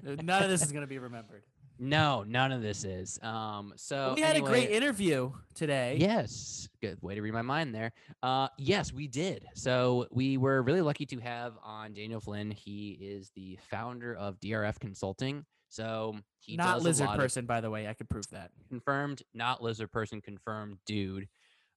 [0.05, 1.43] None of this is gonna be remembered.
[1.83, 3.19] No, none of this is.
[3.23, 3.73] Um.
[3.77, 5.97] So we had a great interview today.
[5.99, 7.93] Yes, good way to read my mind there.
[8.23, 9.45] Uh, yes, we did.
[9.55, 12.53] So we were really lucky to have on Daniel Flynn.
[12.53, 15.45] He is the founder of DRF Consulting.
[15.69, 17.89] So he Not lizard lot of- person, by the way.
[17.89, 18.51] I could prove that.
[18.69, 21.29] confirmed, not lizard person, confirmed dude,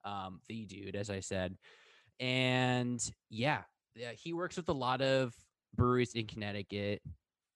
[0.03, 1.57] um, the dude, as I said.
[2.19, 3.61] And yeah,
[3.95, 5.33] yeah, he works with a lot of
[5.73, 7.01] breweries in Connecticut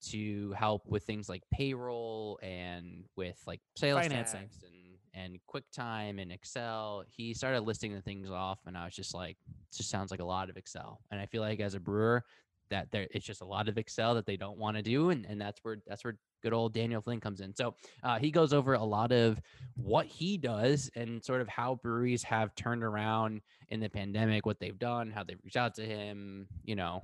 [0.07, 4.41] to help with things like payroll and with like sales Financing.
[4.41, 4.73] tax and
[5.13, 7.03] and QuickTime and Excel.
[7.09, 10.19] He started listing the things off, and I was just like, it just sounds like
[10.19, 11.01] a lot of Excel.
[11.11, 12.23] And I feel like as a brewer,
[12.69, 15.25] that there it's just a lot of Excel that they don't want to do, and
[15.25, 17.53] and that's where that's where good old Daniel Flynn comes in.
[17.55, 19.41] So uh, he goes over a lot of
[19.75, 24.59] what he does and sort of how breweries have turned around in the pandemic, what
[24.59, 27.01] they've done, how they've reached out to him, you know,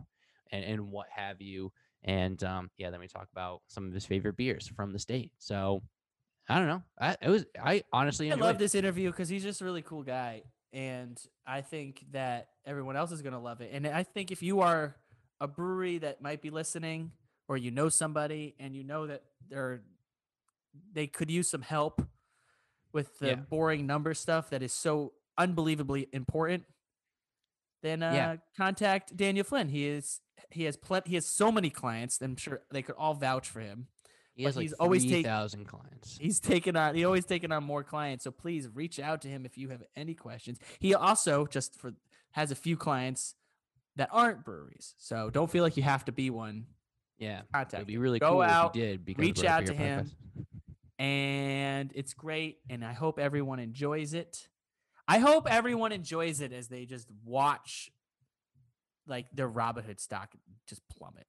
[0.51, 1.71] and, and what have you.
[2.05, 5.31] And um, yeah, then we talk about some of his favorite beers from the state.
[5.39, 5.81] So
[6.47, 6.83] I don't know.
[6.99, 8.59] I it was I honestly I love it.
[8.59, 13.11] this interview because he's just a really cool guy, and I think that everyone else
[13.11, 13.71] is gonna love it.
[13.73, 14.95] And I think if you are
[15.41, 17.11] a brewery that might be listening,
[17.47, 19.81] or you know somebody and you know that they're
[20.93, 22.01] they could use some help,
[22.93, 23.35] with the Yeah.
[23.35, 26.63] boring number stuff that is so unbelievably important,
[27.81, 28.35] then uh, Yeah.
[28.55, 29.69] contact Daniel Flynn.
[29.69, 32.21] He is he has plen- he has so many clients.
[32.21, 33.87] I'm sure they could all vouch for him.
[34.35, 36.17] He But has like he's always three take- thousand clients.
[36.19, 38.23] He's taken on he always taken on more clients.
[38.25, 40.59] So please reach out to him if you have any questions.
[40.79, 41.93] He also just for
[42.31, 43.35] has a few clients
[43.95, 44.93] that aren't breweries.
[44.97, 46.65] So don't feel like you have to be one.
[47.17, 49.05] Yeah, Contact it'd be really Go cool out, if you did.
[49.05, 50.11] Because reach out to him.
[50.99, 54.47] and it's great and i hope everyone enjoys it
[55.07, 57.91] i hope everyone enjoys it as they just watch
[59.07, 60.31] like their robinhood stock
[60.67, 61.27] just plummet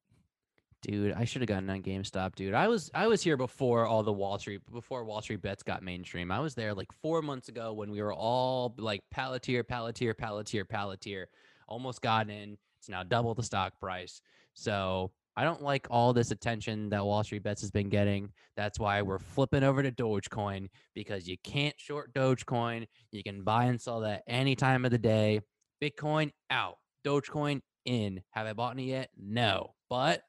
[0.83, 2.55] Dude, I should have gotten on GameStop, dude.
[2.55, 5.83] I was I was here before all the Wall Street before Wall Street bets got
[5.83, 6.31] mainstream.
[6.31, 10.65] I was there like four months ago when we were all like Palantir, Palantir, Palantir,
[10.65, 11.25] Palantir.
[11.67, 12.57] Almost got in.
[12.79, 14.21] It's now double the stock price.
[14.55, 18.31] So I don't like all this attention that Wall Street bets has been getting.
[18.57, 22.87] That's why we're flipping over to Dogecoin because you can't short Dogecoin.
[23.11, 25.41] You can buy and sell that any time of the day.
[25.83, 26.77] Bitcoin out.
[27.07, 28.23] Dogecoin in.
[28.31, 29.11] Have I bought any yet?
[29.17, 29.75] No.
[29.89, 30.23] But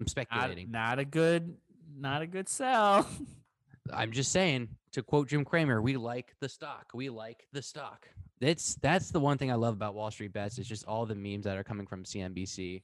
[0.00, 0.70] I'm speculating.
[0.70, 1.54] not a good
[1.98, 3.06] not a good sell
[3.94, 6.86] I'm just saying, to quote Jim Cramer, we like the stock.
[6.92, 8.08] We like the stock.
[8.40, 10.58] That's that's the one thing I love about Wall Street bets.
[10.58, 12.82] It's just all the memes that are coming from CNBC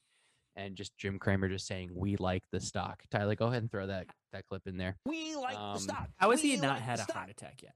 [0.55, 3.03] and just Jim Cramer just saying we like the stock.
[3.11, 4.97] Tyler, go ahead and throw that that clip in there.
[5.05, 6.09] We like Um, the stock.
[6.19, 7.17] how has he We not like had a stock.
[7.17, 7.75] heart attack yet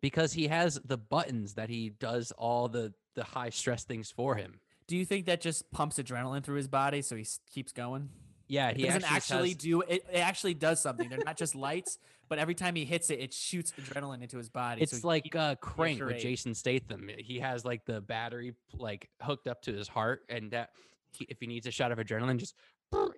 [0.00, 4.34] Because he has the buttons that he does all the the high stress things for
[4.36, 4.60] him.
[4.86, 8.08] do you think that just pumps adrenaline through his body so he keeps going
[8.48, 11.36] Yeah, it he doesn't actually, actually has- do it, it actually does something they're not
[11.36, 14.96] just lights but every time he hits it it shoots adrenaline into his body It's
[14.98, 16.18] he like uh, Crank with.
[16.18, 17.10] Jason Statham.
[17.18, 20.70] He has like the battery like hooked up to his heart, and that
[21.12, 22.58] he, if he needs a shot of adrenaline, just it-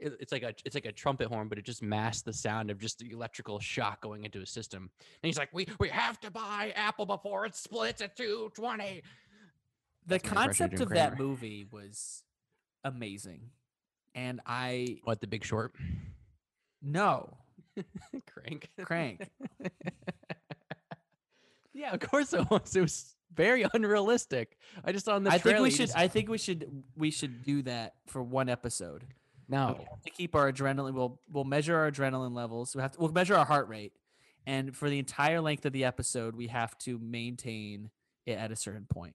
[0.01, 2.79] it's like a it's like a trumpet horn, but it just masks the sound of
[2.79, 4.91] just the electrical shock going into his system.
[5.01, 9.03] And he's like, "We we have to buy Apple before it splits at two twenty.
[10.07, 12.25] the That's my impression of concept of that movie was
[12.85, 13.51] amazing
[14.17, 15.73] and i What the Big Short?
[16.83, 17.39] no
[18.27, 18.69] Crank.
[18.83, 19.31] crank
[21.73, 22.75] yeah, of course it was.
[22.77, 24.59] It was very unrealistic.
[24.85, 27.43] I just in the i think we should just- i think we should we should
[27.43, 29.05] do that for one episode
[29.53, 29.77] no.
[29.79, 33.01] We have to keep our adrenaline we'll we'll measure our adrenaline levels we have to
[33.01, 33.93] we'll measure our heart rate
[34.47, 37.91] and for the entire length of the episode we have to maintain
[38.27, 39.15] it at a certain point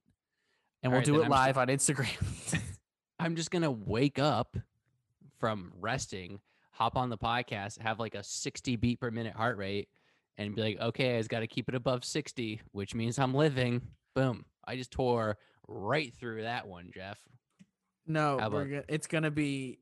[0.82, 2.60] and we'll Alright, do it I'm live on instagram
[3.18, 4.56] I'm just gonna wake up
[5.38, 9.88] from resting, hop on the podcast, have like a 60 beat per minute heart rate,
[10.36, 13.34] and be like, okay, I just got to keep it above 60, which means I'm
[13.34, 13.82] living.
[14.14, 14.44] Boom!
[14.64, 17.18] I just tore right through that one, Jeff.
[18.06, 19.78] no about- go- it's gonna be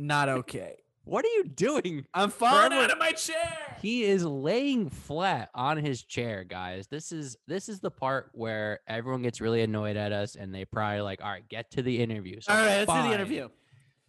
[0.00, 2.06] not okay What are you doing?
[2.14, 6.86] i'm falling everyone- out of my chair He is laying flat on his chair, guys.
[6.88, 10.66] This is this is the part where everyone gets really annoyed at us, and they
[10.66, 12.40] probably like, all right, get to the interview.
[12.42, 13.48] So all right let's do the interview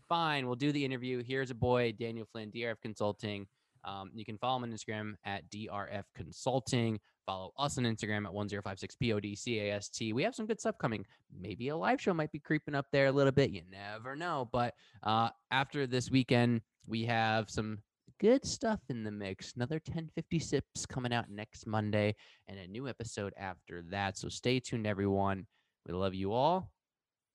[0.09, 1.23] fine, we'll do the interview.
[1.25, 3.47] Here's a boy, Daniel Flynn, DRF Consulting.
[3.85, 6.99] Um, you can follow him on Instagram at DRF Consulting.
[7.25, 10.13] Follow us on Instagram at 1056PODCAST.
[10.13, 11.05] We have some good stuff coming.
[11.39, 13.51] Maybe a live show might be creeping up there a little bit.
[13.51, 14.49] You never know.
[14.51, 17.79] But uh, after this weekend, we have some
[18.19, 19.53] good stuff in the mix.
[19.55, 22.15] Another 1050 sips coming out next Monday
[22.47, 24.17] and a new episode after that.
[24.17, 25.47] So stay tuned, everyone.
[25.87, 26.71] We love you all.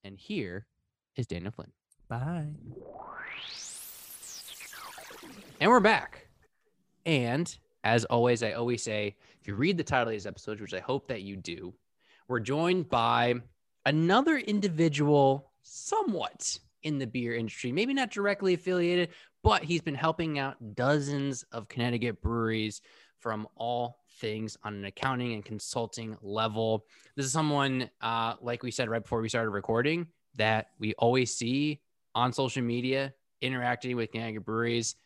[0.04, 0.66] And here
[1.16, 1.72] is Daniel Flynn.
[2.08, 2.46] bye
[5.60, 6.28] And we're back.
[7.04, 10.74] And as always, I always say if you read the title of these episodes, which
[10.74, 11.72] I hope that you do,
[12.26, 13.34] we're joined by
[13.84, 19.10] another individual somewhat in the beer industry, maybe not directly affiliated,
[19.44, 22.80] but he's been helping out dozens of Connecticut breweries
[23.20, 26.86] from all things on an accounting and consulting level.
[27.14, 31.32] This is someone, uh, like we said right before we started recording, that we always
[31.36, 31.80] see
[32.16, 34.96] on social media interacting with Connecticut breweries.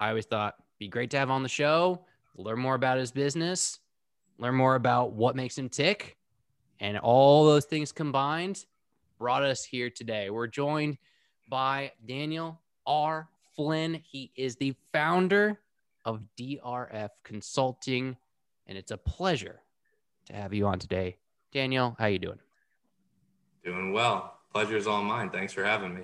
[0.00, 2.04] I always thought be great to have on the show,
[2.36, 3.78] learn more about his business,
[4.38, 6.16] learn more about what makes him tick,
[6.80, 8.64] and all those things combined
[9.18, 10.30] brought us here today.
[10.30, 10.98] We're joined
[11.48, 13.28] by Daniel R.
[13.54, 14.00] Flynn.
[14.04, 15.60] He is the founder
[16.04, 18.16] of DRF Consulting,
[18.66, 19.60] and it's a pleasure
[20.26, 21.16] to have you on today.
[21.52, 22.38] Daniel, how you doing?
[23.64, 24.38] Doing well.
[24.52, 25.30] Pleasure is all mine.
[25.30, 26.02] Thanks for having me.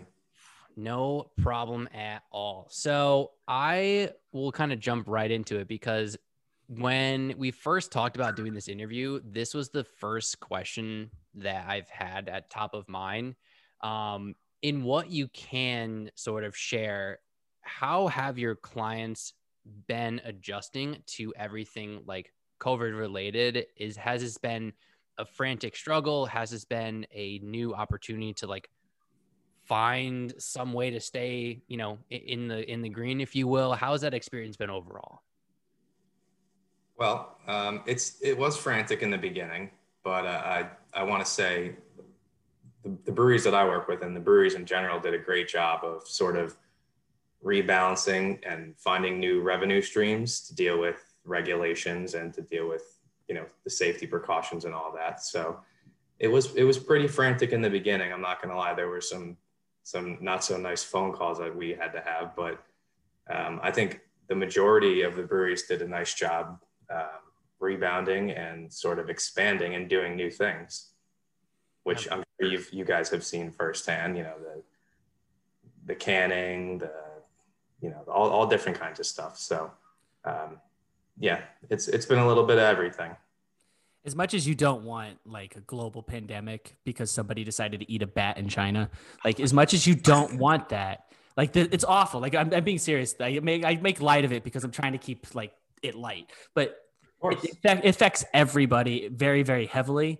[0.76, 2.66] No problem at all.
[2.70, 6.16] So I will kind of jump right into it because
[6.68, 11.88] when we first talked about doing this interview, this was the first question that I've
[11.88, 13.34] had at top of mind.
[13.80, 17.18] Um, in what you can sort of share,
[17.62, 19.32] how have your clients
[19.88, 24.72] been adjusting to everything like COVID related is has this been
[25.18, 26.26] a frantic struggle?
[26.26, 28.70] Has this been a new opportunity to like
[29.70, 33.72] find some way to stay, you know, in the in the green, if you will?
[33.72, 35.22] How has that experience been overall?
[36.96, 39.70] Well, um, it's it was frantic in the beginning,
[40.02, 41.76] but uh, I I want to say
[42.82, 45.48] the, the breweries that I work with and the breweries in general did a great
[45.48, 46.56] job of sort of
[47.44, 53.36] rebalancing and finding new revenue streams to deal with regulations and to deal with you
[53.36, 55.22] know the safety precautions and all that.
[55.22, 55.60] So
[56.18, 58.12] it was it was pretty frantic in the beginning.
[58.12, 59.36] I'm not going to lie, there were some
[59.82, 62.62] some not so nice phone calls that we had to have, but
[63.30, 67.20] um, I think the majority of the breweries did a nice job um,
[67.58, 70.92] rebounding and sort of expanding and doing new things,
[71.84, 74.16] which I'm sure you've, you guys have seen firsthand.
[74.16, 74.62] You know the
[75.86, 76.92] the canning, the
[77.80, 79.38] you know all, all different kinds of stuff.
[79.38, 79.70] So
[80.24, 80.60] um,
[81.18, 83.16] yeah, it's it's been a little bit of everything.
[84.04, 88.02] As much as you don't want like a global pandemic because somebody decided to eat
[88.02, 88.90] a bat in China,
[89.24, 91.04] like as much as you don't want that,
[91.36, 92.20] like the, it's awful.
[92.20, 93.14] Like I'm, I'm being serious.
[93.20, 96.30] I make I make light of it because I'm trying to keep like it light,
[96.54, 96.76] but
[97.22, 100.18] it, it affects everybody very very heavily.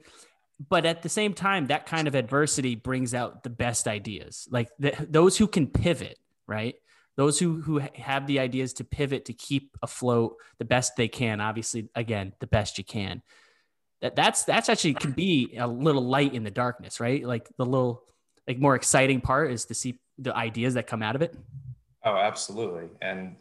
[0.69, 4.47] But at the same time, that kind of adversity brings out the best ideas.
[4.51, 6.75] Like the, those who can pivot, right?
[7.17, 11.41] Those who who have the ideas to pivot to keep afloat the best they can.
[11.41, 13.23] Obviously, again, the best you can
[14.03, 17.25] that that's that's actually can be a little light in the darkness, right?
[17.25, 18.03] Like the little
[18.49, 21.35] like more exciting part is to see the ideas that come out of it.
[22.05, 22.89] Oh, absolutely.
[23.03, 23.37] And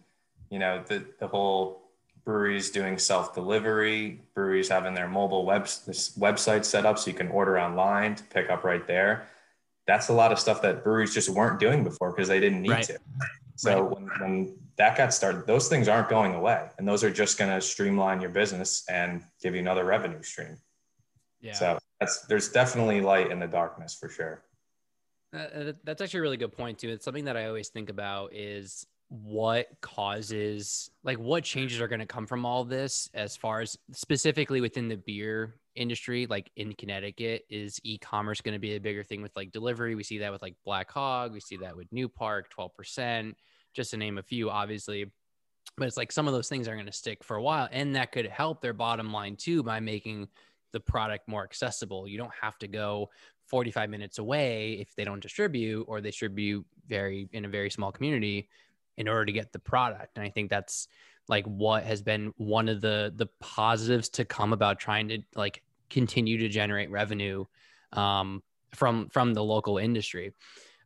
[0.50, 1.90] you know, the the whole
[2.26, 7.18] breweries doing self delivery, breweries having their mobile web this website set up so you
[7.18, 9.28] can order online to pick up right there.
[9.88, 12.72] That's a lot of stuff that breweries just weren't doing before because they didn't need
[12.72, 12.84] Right.
[12.84, 13.00] to.
[13.56, 17.38] So when, when that got started, those things aren't going away, and those are just
[17.38, 20.58] going to streamline your business and give you another revenue stream.
[21.42, 21.54] Yeah.
[21.54, 24.42] So that's there's definitely light in the darkness for sure.
[25.36, 26.90] Uh, that's actually a really good point too.
[26.90, 32.00] It's something that I always think about is what causes like what changes are going
[32.00, 36.74] to come from all this as far as specifically within the beer industry like in
[36.74, 40.32] Connecticut is e-commerce going to be a bigger thing with like delivery we see that
[40.32, 43.34] with like Black Hog we see that with New Park 12%
[43.74, 45.12] just to name a few obviously.
[45.78, 47.96] But it's like some of those things are going to stick for a while and
[47.96, 50.28] that could help their bottom line too by making
[50.72, 52.08] the product more accessible.
[52.08, 53.10] You don't have to go
[53.48, 57.92] 45 minutes away if they don't distribute or they distribute very in a very small
[57.92, 58.50] community
[58.98, 60.18] in order to get the product.
[60.18, 60.88] And i think that's
[61.28, 65.64] like what has been one of the the positives to come about trying to like
[65.90, 67.46] continue to generate revenue
[67.94, 68.44] um,
[68.76, 70.34] from from the local industry.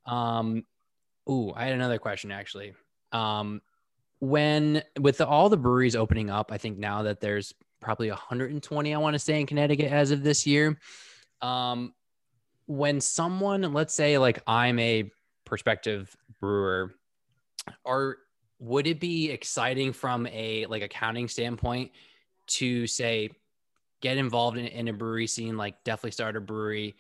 [0.05, 0.63] Um
[1.29, 2.73] ooh i had another question actually.
[3.11, 3.61] Um
[4.19, 8.95] when with the, all the breweries opening up i think now that there's probably 120
[8.95, 10.79] i want to say in connecticut as of this year
[11.41, 11.93] um
[12.65, 15.11] when someone let's say like i'm a
[15.43, 16.93] prospective brewer
[17.83, 18.17] or
[18.59, 21.91] would it be exciting from a like accounting standpoint
[22.47, 23.29] to say
[23.99, 26.95] get involved in, in a brewery scene like definitely start a brewery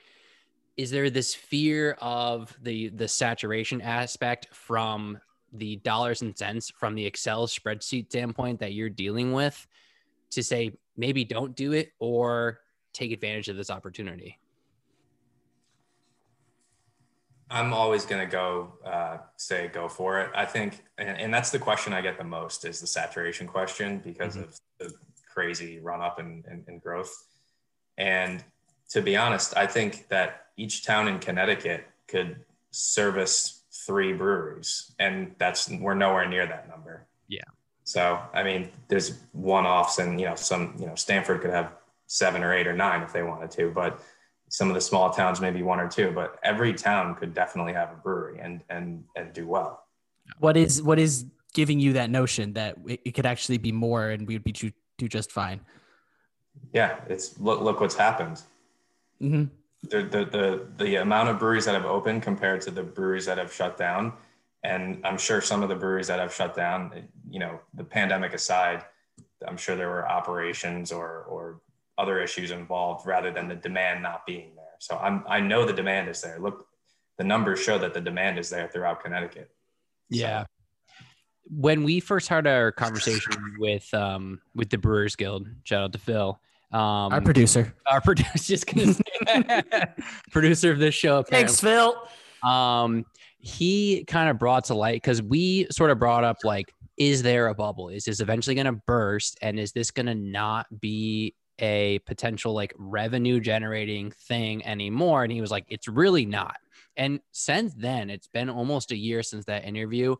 [0.77, 5.17] is there this fear of the the saturation aspect from
[5.53, 9.67] the dollars and cents from the excel spreadsheet standpoint that you're dealing with
[10.31, 12.59] to say maybe don't do it or
[12.91, 14.39] take advantage of this opportunity
[17.49, 20.31] I'm always going to go uh, say go for it.
[20.33, 23.99] I think, and, and that's the question I get the most is the saturation question
[23.99, 24.43] because Mhm.
[24.45, 24.91] of the
[25.31, 27.13] crazy run up and, in growth.
[27.95, 28.43] And
[28.89, 35.35] to be honest, I think that each town in Connecticut could service three breweries, and
[35.37, 37.05] that's we're nowhere near that number.
[37.27, 37.41] Yeah.
[37.83, 41.73] So I mean, there's one offs, and you know, some you know, Stamford could have
[42.07, 44.01] seven or eight or nine if they wanted to, but
[44.53, 47.91] some of the small towns maybe one or two but every town could definitely have
[47.91, 49.87] a brewery and and and do well
[50.37, 54.11] What is what is giving you that notion that it, it could actually be more
[54.11, 55.59] and we would be do, do just fine?
[56.71, 58.43] yeah it's look look what's happened
[59.19, 59.45] hmm
[59.89, 63.37] the, the the the amount of breweries that have opened compared to the breweries that
[63.37, 64.13] have shut down
[64.63, 66.91] and i'm sure some of the breweries that have shut down
[67.29, 68.83] you know the pandemic aside
[69.47, 71.61] i'm sure there were operations or or
[71.97, 75.73] other issues involved rather than the demand not being there so i'm i know the
[75.73, 76.67] demand is there look
[77.17, 79.49] the numbers show that the demand is there throughout connecticut
[80.11, 80.45] So- Yeah.
[81.49, 85.99] When we first had our conversation with um with the Brewers Guild, shout out to
[85.99, 86.39] Phil.
[86.71, 87.75] Um Our producer.
[87.85, 89.02] our producer just gonna say
[90.31, 91.59] producer of this show Thanks.
[91.59, 91.95] Phil.
[92.43, 93.05] um
[93.39, 97.47] he kind of brought to light because we sort of brought up like is there
[97.47, 97.89] a bubble?
[97.89, 99.37] Is this eventually going to burst?
[99.41, 105.23] And is this going to not be a potential like revenue generating thing anymore?
[105.23, 106.55] And he was like, it's really not.
[106.95, 110.15] And since then, it's been almost a year since that interview.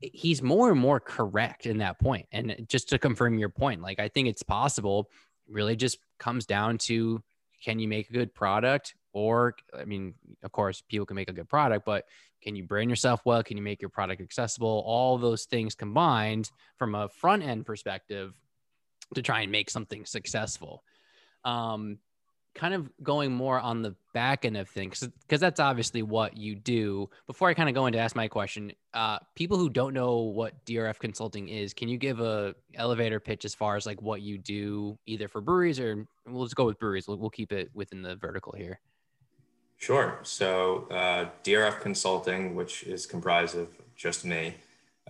[0.00, 2.26] He's more and more correct in that point.
[2.32, 5.08] And just to confirm your point, like I think it's possible,
[5.48, 7.22] really just comes down to
[7.62, 8.94] can you make a good product?
[9.12, 12.06] Or, I mean, of course, people can make a good product, but
[12.42, 13.42] can you brand yourself well?
[13.42, 14.82] Can you make your product accessible?
[14.86, 18.34] All those things combined from a front end perspective
[19.14, 20.82] to try and make something successful.
[21.44, 21.98] Um,
[22.54, 26.54] kind of going more on the back end of things because that's obviously what you
[26.54, 30.16] do before i kind of go into ask my question uh, people who don't know
[30.18, 34.20] what drf consulting is can you give a elevator pitch as far as like what
[34.20, 37.70] you do either for breweries or we'll just go with breweries we'll, we'll keep it
[37.74, 38.78] within the vertical here
[39.82, 40.20] Sure.
[40.22, 44.54] So uh, DRF Consulting, which is comprised of just me,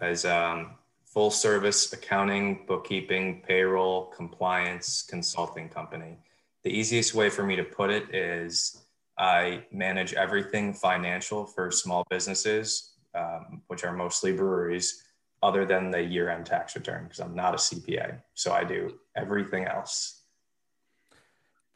[0.01, 0.71] is um,
[1.05, 6.17] full service accounting, bookkeeping, payroll, compliance consulting company.
[6.65, 8.85] The easiest way for me to put it is
[9.19, 15.03] I manage everything financial for small businesses, um, which are mostly breweries,
[15.43, 18.21] other than the year end tax return, because I'm not a CPA.
[18.35, 20.21] So I do everything else.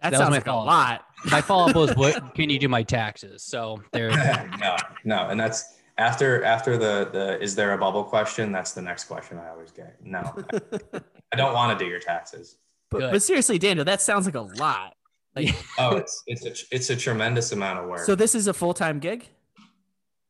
[0.01, 1.05] That, that sounds like a lot.
[1.31, 4.11] My follow up was, "What can you do my taxes?" So there.
[4.61, 8.53] no, no, and that's after after the the is there a bubble question?
[8.53, 9.97] That's the next question I always get.
[10.05, 10.21] No,
[10.53, 11.01] I,
[11.33, 12.59] I don't want to do your taxes.
[12.91, 14.95] But, but seriously, Daniel, that sounds like a lot.
[15.35, 18.01] Like, oh, it's it's a it's a tremendous amount of work.
[18.01, 19.29] So this is a full time gig.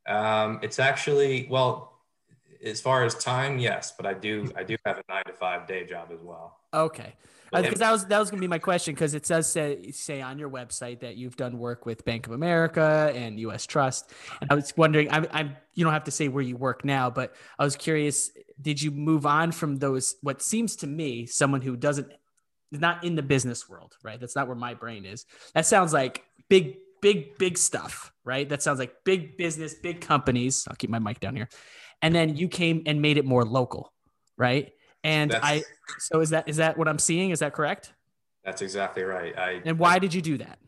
[0.08, 2.00] Um, it's actually well,
[2.64, 5.66] as far as time, yes, but I do I do have a nine to five
[5.66, 6.58] day job as well.
[6.74, 7.14] Okay
[7.52, 10.38] because that was that was gonna be my question because it does say say on
[10.38, 13.66] your website that you've done work with Bank of America and U.S.
[13.66, 16.84] Trust, and I was wondering, I'm, I'm you don't have to say where you work
[16.84, 18.30] now, but I was curious,
[18.60, 20.16] did you move on from those?
[20.22, 22.12] What seems to me, someone who doesn't
[22.80, 24.18] not in the business world, right?
[24.20, 25.26] That's not where my brain is.
[25.54, 28.48] That sounds like big, big, big stuff, right?
[28.48, 30.66] That sounds like big business, big companies.
[30.68, 31.48] I'll keep my mic down here,
[32.02, 33.92] and then you came and made it more local,
[34.36, 34.72] right?
[35.04, 35.62] And That's, I
[35.98, 37.30] so is that is that what I'm seeing?
[37.30, 37.92] Is that correct?
[38.44, 39.36] That's exactly right.
[39.36, 40.58] I And why did you do that?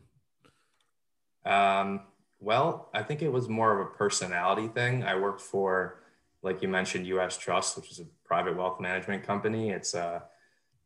[1.45, 2.01] Um,
[2.39, 5.03] well, I think it was more of a personality thing.
[5.03, 6.03] I worked for,
[6.41, 7.37] like you mentioned, U.S.
[7.37, 9.71] Trust, which is a private wealth management company.
[9.71, 10.23] It's a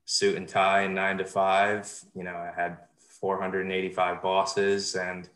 [0.06, 1.92] suit and tie, nine to five.
[2.16, 2.78] You know, I had
[3.20, 5.30] 485 bosses, and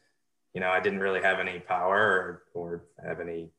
[0.53, 3.49] you know, I didn't really have any power or, or have any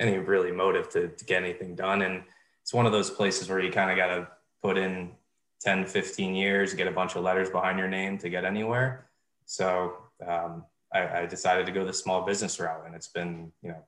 [0.00, 2.02] any really motive to, to get anything done.
[2.02, 2.24] And
[2.62, 4.28] it's one of those places where you kind of got to
[4.62, 5.12] put in
[5.60, 9.06] 10, 15 years, get a bunch of letters behind your name to get anywhere.
[9.46, 13.70] So um, I, I, decided to go the small business route, and it's been, you
[13.70, 13.84] know,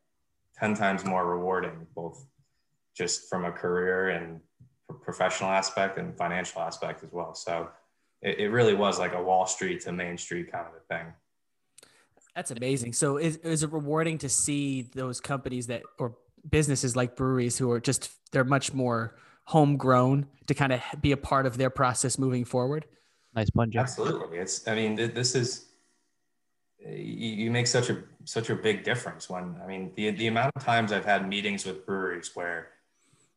[0.58, 2.24] 10 times more rewarding, both
[2.94, 4.40] just from a career and
[5.02, 7.34] professional aspect and financial aspect as well.
[7.34, 7.68] So
[8.22, 11.12] it, it really was like a Wall Street to Main Street kind of a thing.
[12.34, 12.92] That's amazing.
[12.92, 16.16] So is, is it rewarding to see those companies that, or
[16.50, 21.16] businesses like breweries who are just they're much more homegrown to kind of be a
[21.16, 22.84] part of their process moving forward.
[23.34, 23.82] Nice pun, Jeff.
[23.82, 24.38] Absolutely.
[24.38, 25.66] It's I mean this is
[26.78, 30.64] you make such a such a big difference when I mean the the amount of
[30.64, 32.68] times I've had meetings with breweries where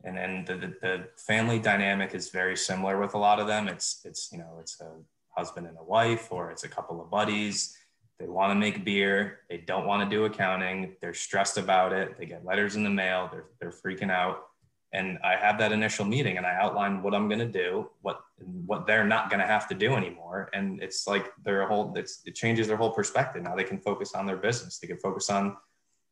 [0.03, 3.67] and and the, the, family dynamic is very similar with a lot of them.
[3.67, 4.91] It's it's you know it's a
[5.29, 7.77] husband and a wife or it's a couple of buddies
[8.19, 9.39] they want to make beer.
[9.49, 10.95] They don't want to do accounting.
[11.01, 12.17] They're stressed about it.
[12.19, 13.29] They get letters in the mail.
[13.31, 14.43] They're, they're freaking out.
[14.91, 18.21] And I have that initial meeting and I outline what I'm going to do, what,
[18.65, 20.49] what they're not going to have to do anymore.
[20.53, 23.43] And it's like their whole, it's, it changes their whole perspective.
[23.43, 24.79] Now they can focus on their business.
[24.79, 25.55] They can focus on,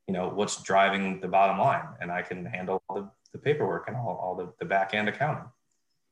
[0.08, 1.88] you know, what's driving the bottom line.
[2.00, 5.46] And I can handle the, the paperwork and all, all the, the back end accounting.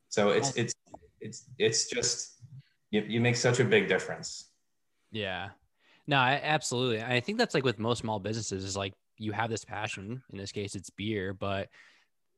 [0.08, 0.74] So it's, it's,
[1.20, 2.34] it's, it's just,
[2.90, 4.50] you, you make such a big difference.
[5.10, 5.50] Yeah.
[6.06, 7.02] No, I, absolutely.
[7.02, 10.22] I think that's like with most small businesses is like you have this passion.
[10.32, 11.68] In this case, it's beer, but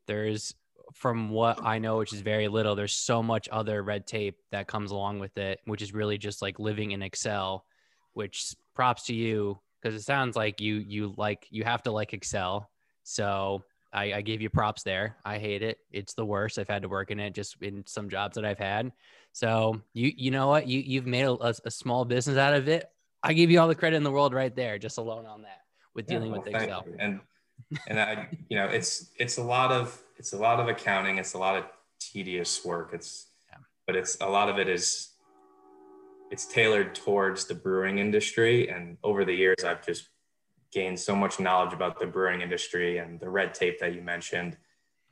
[0.06, 0.54] there's
[0.94, 4.68] from what I know, which is very little, there's so much other red tape that
[4.68, 7.66] comes along with it, which is really just like living in Excel,
[8.14, 12.14] which props to you because it sounds like you you like you have to like
[12.14, 12.70] Excel.
[13.04, 13.62] So
[13.92, 15.16] I, I gave you props there.
[15.24, 15.78] I hate it.
[15.90, 16.58] It's the worst.
[16.58, 18.92] I've had to work in it just in some jobs that I've had.
[19.32, 22.90] So you you know what you you've made a, a small business out of it.
[23.22, 25.62] I give you all the credit in the world right there, just alone on that
[25.94, 26.84] with dealing yeah, well, with Excel.
[26.86, 26.96] You.
[26.98, 27.20] And
[27.88, 31.18] and I, you know, it's it's a lot of it's a lot of accounting.
[31.18, 31.64] It's a lot of
[32.00, 32.90] tedious work.
[32.92, 33.58] It's yeah.
[33.86, 35.10] but it's a lot of it is
[36.30, 38.68] it's tailored towards the brewing industry.
[38.68, 40.08] And over the years, I've just
[40.72, 44.56] gained so much knowledge about the brewing industry and the red tape that you mentioned.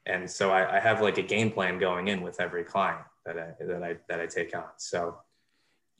[0.06, 3.38] and so I, I have like a game plan going in with every client that
[3.38, 4.64] I that I that I take on.
[4.76, 5.18] So.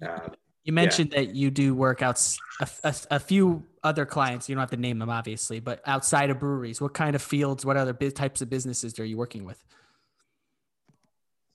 [0.04, 0.28] Uh,
[0.64, 1.20] you mentioned yeah.
[1.20, 4.48] that you do workouts a, a, a, few other clients.
[4.48, 7.64] You don't have to name them, obviously, but outside of breweries, what kind of fields,
[7.64, 9.62] what other types of businesses are you working with?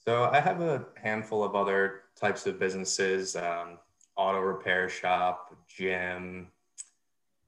[0.08, 3.80] So I have a handful of other types of businesses, um,
[4.16, 6.48] auto repair shop, gym,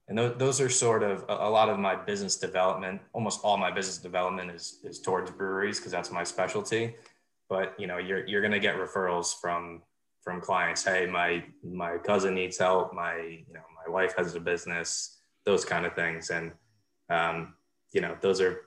[0.07, 3.01] and th- those are sort of a, a, lot of my business development.
[3.13, 6.95] Almost all my business development is is towards breweries because that's my specialty.
[7.49, 9.81] But you know, you're you're gonna get referrals from
[10.21, 10.83] from clients.
[10.83, 12.93] Hey, my my cousin needs help.
[12.93, 15.19] My you know my wife has a business.
[15.45, 16.51] Those kind of things, and
[17.09, 17.53] um,
[17.93, 18.61] you know those are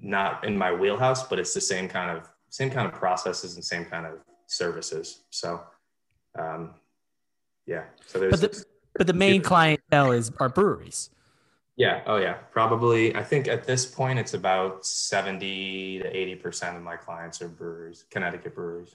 [0.00, 3.64] not in my wheelhouse, but it's the same kind of same kind of processes and
[3.64, 4.14] same kind of
[4.46, 5.24] services.
[5.30, 5.60] So,
[6.38, 6.74] um,
[7.66, 7.84] yeah.
[8.06, 8.64] So there's.
[8.96, 11.10] But the, but the main clientele is our breweries.
[11.76, 12.02] Yeah.
[12.06, 12.34] Oh, yeah.
[12.52, 13.14] Probably.
[13.16, 17.48] I think at this point, it's about seventy to eighty percent of my clients are
[17.48, 18.94] breweries, Connecticut breweries.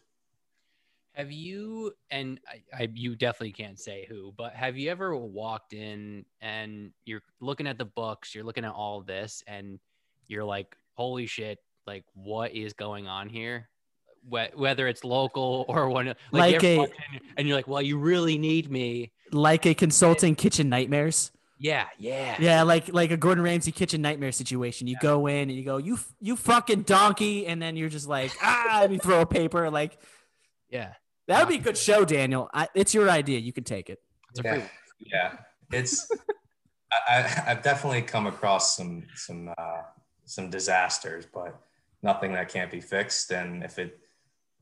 [1.13, 5.73] Have you and I, I, you definitely can't say who, but have you ever walked
[5.73, 9.79] in and you're looking at the books, you're looking at all this, and
[10.27, 11.59] you're like, "Holy shit!
[11.85, 13.67] Like, what is going on here?"
[14.29, 16.87] Whether it's local or one, like, like a,
[17.37, 21.31] and you're like, "Well, you really need me." Like a consulting kitchen nightmares.
[21.59, 22.63] Yeah, yeah, yeah.
[22.63, 24.87] Like like a Gordon Ramsay kitchen nightmare situation.
[24.87, 25.09] You yeah.
[25.09, 28.83] go in and you go, "You you fucking donkey," and then you're just like, "Ah,"
[28.83, 29.99] and you throw a paper like.
[30.69, 30.93] Yeah.
[31.27, 32.49] That would be a good show, Daniel.
[32.51, 33.37] I, it's your idea.
[33.37, 33.99] You can take it.
[34.31, 34.63] It's yeah,
[34.99, 35.31] yeah.
[35.71, 36.09] It's
[37.07, 39.81] I, have definitely come across some some uh,
[40.25, 41.59] some disasters, but
[42.01, 43.31] nothing that can't be fixed.
[43.31, 43.99] And if it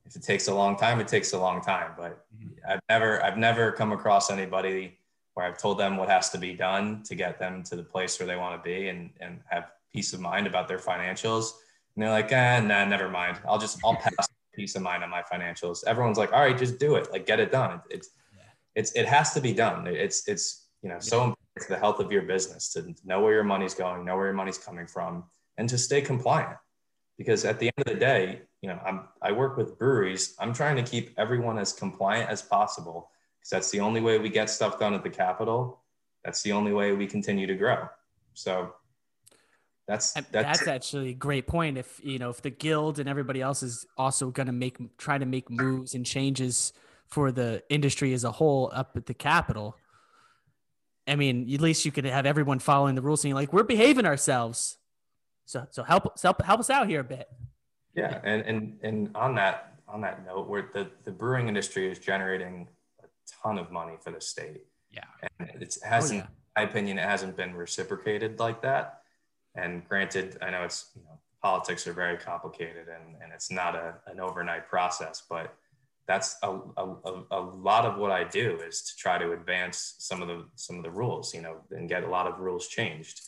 [0.08, 1.92] if it takes a long time, it takes a long time.
[1.98, 2.48] But mm-hmm.
[2.68, 4.98] I've never I've never come across anybody
[5.34, 8.20] where I've told them what has to be done to get them to the place
[8.20, 11.52] where they want to be and and have peace of mind about their financials.
[11.96, 13.40] And they're like, eh, nah, never mind.
[13.48, 15.84] I'll just I'll pass peace of mind on my financials.
[15.86, 17.12] Everyone's like, all right, just do it.
[17.12, 17.82] Like get it done.
[17.90, 18.10] It's
[18.76, 19.86] it's it has to be done.
[19.88, 23.34] It's it's you know so important to the health of your business to know where
[23.34, 25.26] your money's going, know where your money's coming from,
[25.58, 26.58] and to stay compliant.
[27.18, 30.36] Because at the end of the day, you know, I'm I work with breweries.
[30.40, 34.30] I'm trying to keep everyone as compliant as possible because that's the only way we
[34.30, 35.82] get stuff done at the Capitol.
[36.26, 37.88] That's the only way we continue to grow.
[38.34, 38.74] So
[39.88, 41.78] that's that's, that's actually a great point.
[41.78, 45.18] If you know if the guild and everybody else is also going to make try
[45.18, 46.74] to make moves and changes
[47.08, 49.76] for the industry as a whole up at the Capitol.
[51.08, 54.06] I mean, at least you could have everyone following the rules, saying like we're behaving
[54.06, 54.78] ourselves.
[55.46, 57.30] So so help help help us out here a bit.
[57.98, 61.98] Yeah, and and and on that on that note, where the the brewing industry is
[61.98, 62.68] generating
[63.04, 63.08] a
[63.44, 64.62] ton of money for the state.
[64.92, 65.02] Yeah,
[65.40, 66.28] and it hasn't, oh,
[66.58, 66.62] yeah.
[66.62, 69.02] in my opinion, it hasn't been reciprocated like that.
[69.56, 73.76] And granted, I know it's you know politics are very complicated and, and it's not
[73.76, 75.56] a, an overnight process, but
[76.08, 80.22] that's a, a, a lot of what I do is to try to advance some
[80.22, 83.22] of the some of the rules, you know, and get a lot of rules changed.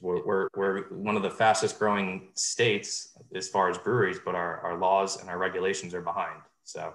[0.00, 4.60] We're, we're, we're one of the fastest growing states as far as breweries, but our,
[4.60, 6.40] our laws and our regulations are behind.
[6.64, 6.94] So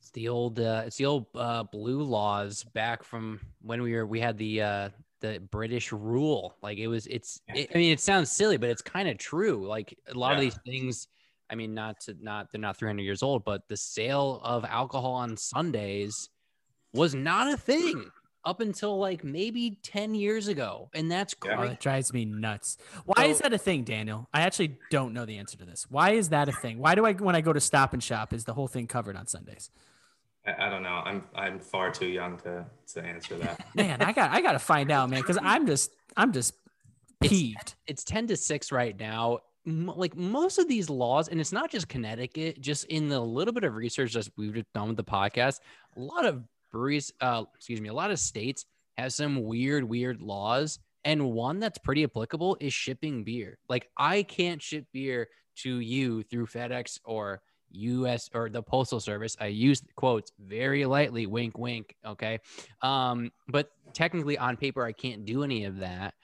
[0.00, 4.06] it's the old uh, it's the old uh, blue laws back from when we were
[4.06, 4.88] we had the uh,
[5.20, 6.56] the British rule.
[6.62, 9.66] Like it was, it's, it, I mean, it sounds silly, but it's kind of true.
[9.66, 10.34] Like a lot yeah.
[10.36, 11.08] of these things,
[11.48, 15.12] I mean, not to not, they're not 300 years old, but the sale of alcohol
[15.14, 16.28] on Sundays
[16.92, 18.10] was not a thing
[18.44, 20.90] up until like maybe 10 years ago.
[20.94, 21.58] And that's oh, great.
[21.58, 22.78] Oh, it drives me nuts.
[23.04, 24.28] Why so, is that a thing, Daniel?
[24.32, 25.86] I actually don't know the answer to this.
[25.88, 26.78] Why is that a thing?
[26.78, 29.16] Why do I, when I go to stop and shop, is the whole thing covered
[29.16, 29.70] on Sundays?
[30.46, 31.02] I, I don't know.
[31.04, 32.64] I'm I'm far too young to
[32.94, 33.64] to answer that.
[33.74, 36.54] man, I got I got to find out, man, because I'm just I'm just
[37.20, 37.58] peeved.
[37.60, 39.40] It's, it's ten to six right now.
[39.66, 42.60] like most of these laws, and it's not just Connecticut.
[42.60, 45.60] Just in the little bit of research that we've done with the podcast,
[45.96, 48.64] a lot of breweries, uh, excuse me, a lot of states
[48.96, 50.78] have some weird, weird laws.
[51.04, 53.58] And one that's pretty applicable is shipping beer.
[53.68, 57.40] Like I can't ship beer to you through FedEx or
[57.70, 59.36] US or the postal service.
[59.40, 61.94] I use quotes very lightly, wink, wink.
[62.06, 62.38] Okay.
[62.82, 66.14] Um, but technically on paper, I can't do any of that.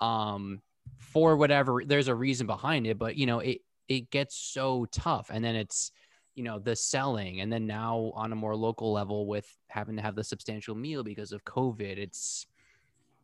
[0.00, 0.60] Um,
[0.98, 5.30] for whatever there's a reason behind it, but you know, it it gets so tough.
[5.30, 5.92] And then it's,
[6.34, 10.02] you know, the selling, and then now on a more local level with having to
[10.02, 12.46] have the substantial meal because of COVID, it's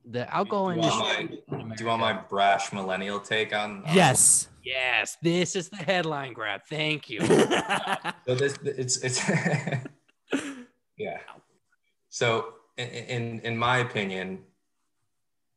[0.04, 1.42] the alcohol do industry.
[1.48, 3.82] Want my, do you want my brash millennial take on?
[3.92, 4.48] yes.
[4.62, 6.60] Yes, this is the headline grab.
[6.68, 7.20] Thank you.
[8.26, 9.28] so this it's it's
[10.98, 11.18] yeah.
[12.10, 14.40] So in in my opinion,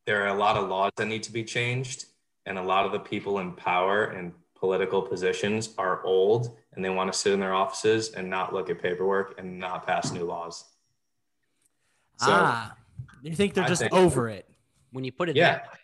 [0.06, 2.06] there are a lot of laws that need to be changed,
[2.46, 4.32] and a lot of the people in power and
[4.64, 8.70] political positions are old and they want to sit in their offices and not look
[8.70, 10.64] at paperwork and not pass new laws.
[12.18, 12.74] So, ah,
[13.22, 14.48] you think they're I just think- over it?
[14.90, 15.56] When you put it Yeah.
[15.56, 15.78] that way,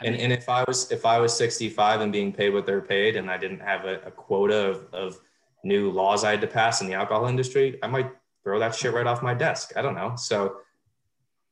[0.00, 2.66] I and, mean, and if I was if I was 65 and being paid what
[2.66, 5.18] they're paid and I didn't have a, a quota of, of
[5.64, 8.10] new laws I had to pass in the alcohol industry, I might
[8.44, 9.72] throw that shit right off my desk.
[9.76, 10.14] I don't know.
[10.14, 10.58] So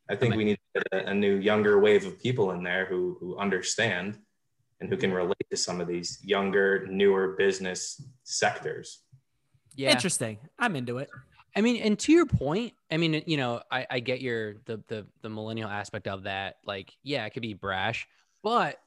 [0.08, 0.58] I think we need
[0.92, 4.18] a, a new younger wave of people in there who who understand
[4.80, 9.00] and who can relate to some of these younger, newer business sectors.
[9.74, 9.90] yeah.
[9.90, 10.38] Interesting.
[10.58, 11.10] I'm into it.
[11.56, 14.82] I mean, and to your point, I mean, you know, I, I get your the
[14.88, 16.58] the the millennial aspect of that.
[16.64, 18.06] Like, yeah, it could be brash,
[18.42, 18.78] but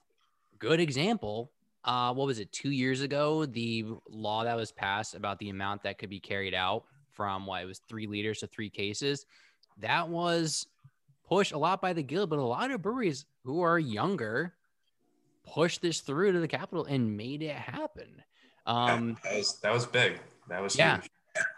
[0.59, 1.51] good example.
[1.83, 2.51] Uh, what was it?
[2.51, 6.53] Two years ago, the law that was passed about the amount that could be carried
[6.53, 9.25] out from what it was three liters to three cases.
[9.79, 10.67] That was
[11.27, 14.53] pushed a lot by the guild, but a lot of breweries who are younger
[15.43, 18.23] pushed this through to the capital and made it happen.
[18.65, 20.19] Um, that was that was big.
[20.47, 20.97] That was Yeah.
[20.97, 21.09] huge.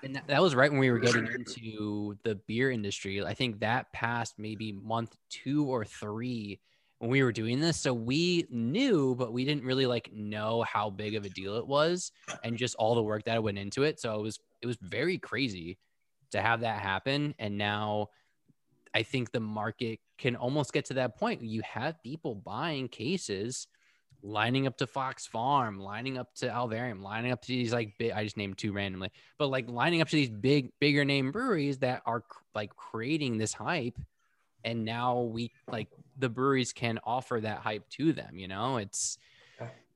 [0.03, 3.23] and that, that was right when we were getting into the beer industry.
[3.23, 6.59] I think that passed maybe month two or three
[6.99, 7.79] when we were doing this.
[7.79, 11.67] So we knew, but we didn't really like know how big of a deal it
[11.67, 12.11] was
[12.43, 13.99] and just all the work that went into it.
[13.99, 15.77] So it was it was very crazy
[16.31, 17.36] to have that happen.
[17.39, 18.09] And now
[18.93, 21.41] I think the market can almost get to that point.
[21.41, 23.68] You have people buying cases
[24.22, 28.11] lining up to Fox Farm, lining up to Alvarium, lining up to these like big,
[28.14, 31.80] I just named two randomly, but like lining up to these big, bigger name breweries
[31.80, 32.24] that are
[32.55, 33.97] like creating this hype.
[34.64, 38.38] And now we like the breweries can offer that hype to them.
[38.38, 39.18] You know, it's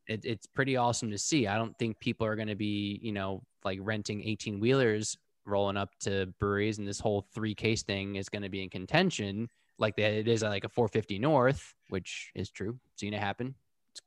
[0.07, 1.47] it, it's pretty awesome to see.
[1.47, 5.78] I don't think people are going to be, you know, like renting 18 wheelers rolling
[5.78, 9.49] up to breweries and this whole three case thing is going to be in contention
[9.80, 13.55] like that it is like a 450 north which is true seen it happen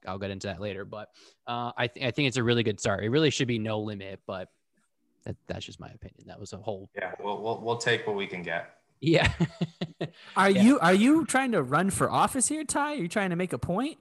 [0.07, 0.85] I'll get into that later.
[0.85, 1.09] But
[1.49, 3.03] uh, I, th- I think it's a really good start.
[3.03, 4.47] It really should be no limit, but
[5.25, 6.29] that, that's just my opinion.
[6.29, 8.71] That was a whole, Yeah, we'll, we'll we'll take what we can get.
[9.01, 9.33] yeah.
[10.37, 10.63] Are Yeah.
[10.63, 12.93] you are you trying to run for office here, Ty?
[12.93, 13.99] Are you trying to make a point?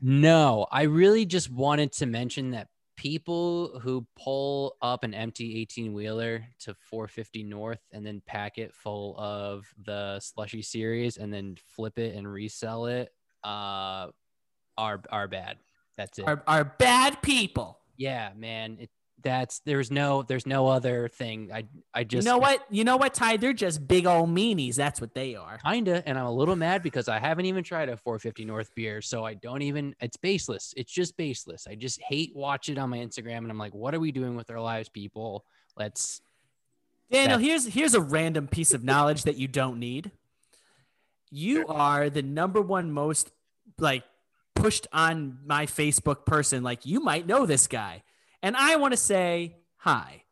[0.00, 5.92] no, I really just wanted to mention that people who pull up an empty 18
[5.92, 11.56] wheeler to 450 north and then pack it full of the slushy series and then
[11.74, 13.12] flip it and resell it
[13.44, 14.08] uh,
[14.76, 15.58] are are bad.
[15.96, 16.26] That's it.
[16.26, 17.78] Are are bad people.
[17.96, 18.78] yeah, man.
[18.80, 18.90] It,
[19.24, 21.50] that's there's no there's no other thing.
[21.52, 22.64] I I just you know what?
[22.70, 23.38] You know what, Ty?
[23.38, 24.76] They're just big old meanies.
[24.76, 25.58] That's what they are.
[25.64, 29.02] Kinda, and I'm a little mad because I haven't even tried a 450 North beer,
[29.02, 29.96] so I don't even.
[30.00, 30.72] It's baseless.
[30.76, 31.66] It's just baseless.
[31.68, 34.36] I just hate watch it on my Instagram, and I'm like, what are we doing
[34.36, 35.44] with our lives, people?
[35.76, 36.20] Let's.
[37.10, 40.10] Daniel, That- here's here's a random piece of knowledge that you don't need.
[41.30, 43.30] You are the number one most
[43.78, 44.04] like
[44.54, 46.62] pushed on my Facebook person.
[46.62, 48.02] Like you might know this guy,
[48.44, 50.22] and I want to say hi.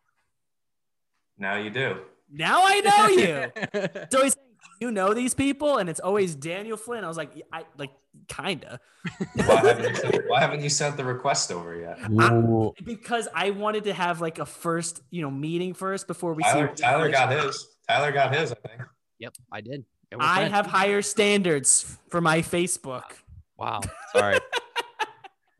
[1.38, 1.96] Now you do.
[2.30, 3.52] Now I know you.
[4.04, 4.36] It's always
[4.80, 7.04] you know these people, and it's always Daniel Flynn.
[7.04, 7.90] I was like, I like
[8.28, 8.78] kinda
[9.36, 11.98] Why haven't you sent, why haven't you sent the request over yet?
[12.10, 12.74] Ooh.
[12.84, 16.70] because I wanted to have like a first, you know, meeting first before we Tyler,
[16.76, 16.82] see.
[16.82, 17.66] Tyler got his.
[17.88, 18.52] Tyler got his.
[18.52, 18.82] I think.
[19.18, 19.84] Yep, I did.
[20.20, 20.52] I friends.
[20.52, 23.04] have higher standards for my Facebook.
[23.56, 23.80] Wow.
[24.12, 24.38] Sorry.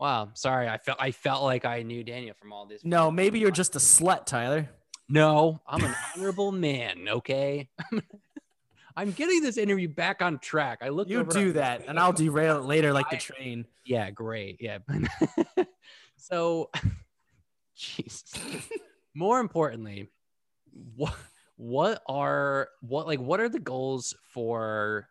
[0.03, 0.31] wow.
[0.35, 0.69] Sorry.
[0.69, 2.85] I felt I felt like I knew Daniel from all this.
[2.85, 4.69] No, maybe you're just a slut, Tyler.
[5.09, 7.07] No, I'm an honorable man.
[7.09, 7.69] Okay.
[8.97, 10.79] I'm getting this interview back on track.
[10.83, 11.09] I look.
[11.09, 13.65] You do that, and I'll derail it later like the train.
[13.87, 14.59] Yeah, great.
[14.61, 14.79] Yeah.
[16.17, 16.71] so,
[17.77, 18.35] Jesus.
[19.15, 20.11] More importantly,
[20.97, 21.15] what
[21.57, 25.09] what are what like what are the goals for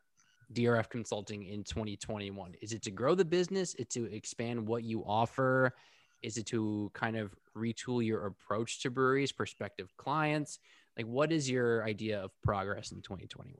[0.53, 2.55] DRF Consulting in 2021?
[2.61, 3.73] Is it to grow the business?
[3.75, 5.73] Is it to expand what you offer?
[6.21, 10.59] Is it to kind of retool your approach to breweries, prospective clients?
[10.97, 13.55] Like, what is your idea of progress in 2021?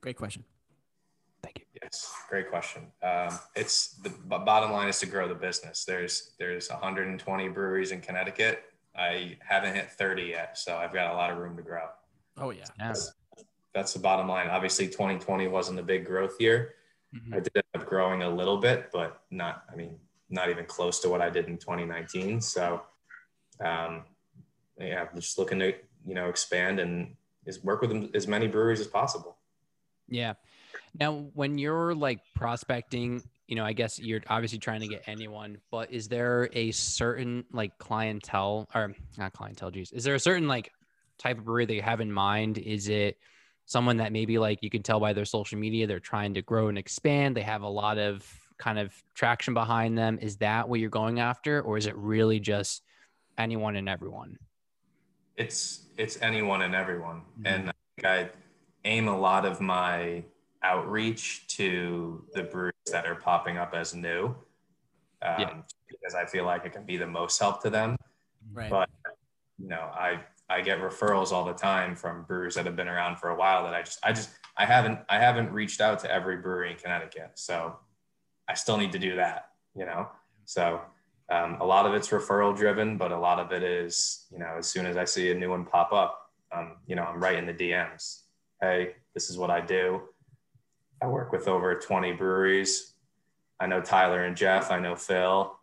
[0.00, 0.44] Great question.
[1.42, 1.64] Thank you.
[1.82, 2.86] Yes, great question.
[3.02, 5.84] Um, it's the b- bottom line is to grow the business.
[5.84, 8.62] There's there's 120 breweries in Connecticut.
[8.96, 11.82] I haven't hit 30 yet, so I've got a lot of room to grow.
[12.38, 12.64] Oh yeah.
[12.78, 12.88] Yeah.
[12.88, 13.12] That's,
[13.74, 14.48] that's the bottom line.
[14.48, 16.76] Obviously, 2020 wasn't a big growth year.
[17.14, 17.34] Mhm.
[17.34, 19.64] I did end up growing a little bit, but not.
[19.70, 19.98] I mean,
[20.30, 22.40] not even close to what I did in 2019.
[22.40, 22.82] So,
[23.60, 24.04] um,
[24.78, 25.74] yeah, I'm just looking to
[26.06, 27.16] you know expand and
[27.46, 29.38] is work with as many breweries as possible.
[30.08, 30.34] Yeah.
[30.98, 35.58] Now, when you're like prospecting, you know, I guess you're obviously trying to get anyone,
[35.70, 40.48] but is there a certain like clientele or not clientele, geez, is there a certain
[40.48, 40.72] like
[41.18, 42.58] type of brewery that you have in mind?
[42.58, 43.18] Is it
[43.66, 46.68] someone that maybe like you can tell by their social media they're trying to grow
[46.68, 47.36] and expand?
[47.36, 48.26] They have a lot of
[48.58, 50.18] kind of traction behind them.
[50.20, 52.82] Is that what you're going after, or is it really just
[53.38, 54.38] anyone and everyone?
[55.36, 57.46] It's it's anyone and everyone, Mhm.
[57.46, 58.30] and I think I
[58.84, 60.24] aim a lot of my
[60.62, 65.62] outreach to the breweries that are popping up as new, um, Yeah.
[65.88, 67.96] because I feel like it can be the most help to them.
[68.52, 68.70] Right.
[68.70, 68.88] But
[69.58, 73.16] you know, I I get referrals all the time from brewers that have been around
[73.16, 76.12] for a while that I just I just I haven't I haven't reached out to
[76.12, 77.76] every brewery in Connecticut, so
[78.48, 79.50] I still need to do that.
[79.74, 80.08] You know,
[80.44, 80.80] so
[81.30, 84.56] um, a lot of it's referral driven, but a lot of it is you know
[84.58, 87.38] as soon as I see a new one pop up, um, you know I'm right
[87.38, 88.20] in the DMs.
[88.60, 90.02] Hey, this is what I do.
[91.02, 92.94] I work with over 20 breweries.
[93.60, 94.70] I know Tyler and Jeff.
[94.70, 95.56] I know Phil,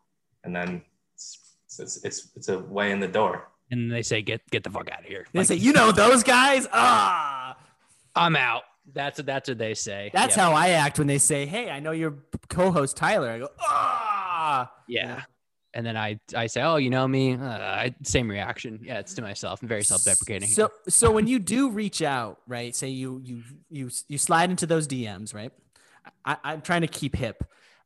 [0.43, 0.81] and then
[1.13, 1.39] it's
[1.77, 3.50] it's it's, it's a way in the door.
[3.71, 5.91] And they say, "Get get the fuck out of here." they Like, say, you know
[5.91, 6.67] those guys?
[6.71, 7.57] Ah.
[8.15, 8.63] I'm out.
[8.93, 10.11] That's what that's what they say.
[10.13, 10.43] That's yeah.
[10.43, 12.15] how I act when they say, "Hey, I know your
[12.49, 15.23] co-host Tyler." I go, "Ah." Yeah.
[15.73, 18.81] And then I I say, "Oh, you know me." Uh, I, same reaction.
[18.83, 19.61] Yeah, it's to myself.
[19.61, 20.49] I'm very self-deprecating.
[20.49, 22.75] So, so when you do reach out, right?
[22.75, 25.53] Say you you you you slide into those DMs, right?
[26.25, 27.43] I, I'm trying to keep hip,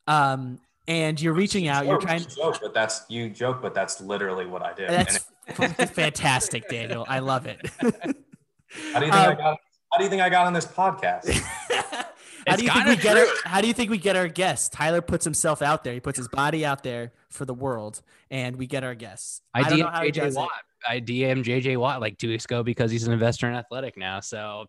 [0.08, 1.86] um, and you're reaching out.
[1.86, 2.22] You're trying.
[2.22, 4.84] you joke, but that's you joke, but that's literally what I do.
[4.86, 7.06] And That's f- fantastic, Daniel.
[7.08, 7.60] I love it.
[7.80, 9.58] how do you think I Um, got?
[9.92, 11.30] How do you think I got on this podcast?
[12.48, 13.26] How do you think kinda we get our.
[13.46, 14.70] How do you think we get our guests?
[14.70, 15.94] Tyler puts himself out there.
[15.96, 19.42] He puts his body out there for the world, and we get our guests.
[19.54, 20.40] I, don't know DM how JJ does it.
[20.40, 20.52] Watt.
[20.88, 24.20] I DM JJ Watt like two weeks ago because he's an investor in Athletic now.
[24.20, 24.68] So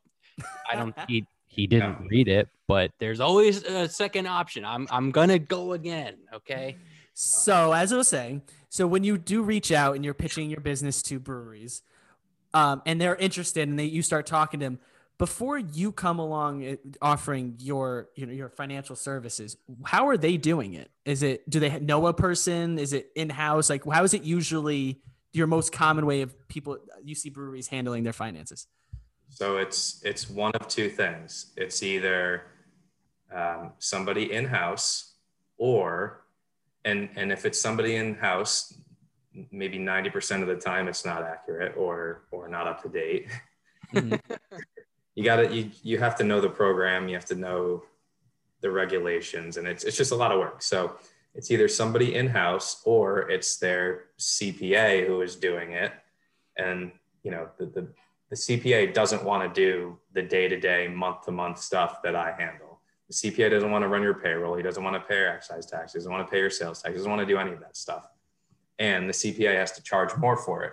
[0.73, 2.09] I don't he he didn't Yeah.
[2.09, 4.65] read it, but there's always a second option.
[4.65, 6.15] I'm I'm gonna go again.
[6.33, 6.77] Okay.
[7.13, 8.41] So as I was saying,
[8.77, 11.81] so when you do reach out and you're pitching your business to breweries,
[12.53, 14.79] um, and they're interested and they you start talking to them
[15.17, 19.57] before you come along uh, offering your you know your financial services,
[19.87, 20.91] how are they doing it?
[21.07, 22.79] Is it do they know a person?
[22.79, 23.71] Is it in house?
[23.71, 25.01] Like how is it usually
[25.33, 28.67] your most common way of people you see breweries handling their finances?
[29.31, 31.55] So it's it's one of two things.
[31.57, 32.43] It's either
[33.35, 35.15] um, somebody in house,
[35.57, 36.26] or
[36.87, 38.73] and and if it's somebody in house,
[39.51, 43.29] maybe ninety percent of the time it's not accurate or or not up to date.
[43.93, 44.19] Mhm.
[45.15, 47.09] you got to you you have to know the program.
[47.09, 47.83] You have to know
[48.63, 50.63] the regulations, and it's it's just a lot of work.
[50.63, 50.97] So
[51.35, 55.93] it's either somebody in house or it's their CPA who is doing it,
[56.57, 57.89] and you know the the
[58.31, 62.17] the CPA doesn't want to do the day to day, month to month stuff that
[62.17, 62.66] I handle.
[63.09, 64.57] The CPA doesn't want to run your payroll.
[64.57, 65.93] He doesn't want to pay your excise tax.
[65.93, 66.93] He doesn't want to pay your sales tax.
[66.93, 68.09] He doesn't want to do any of that stuff.
[68.79, 70.73] And the CPA has to charge more for it.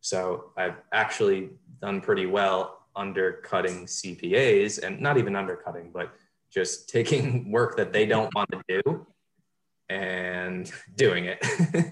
[0.00, 1.50] So I've actually
[1.80, 6.12] done pretty well undercutting CPAs and not even undercutting, but
[6.50, 9.06] just taking work that they don't want to do
[9.88, 11.44] and doing it.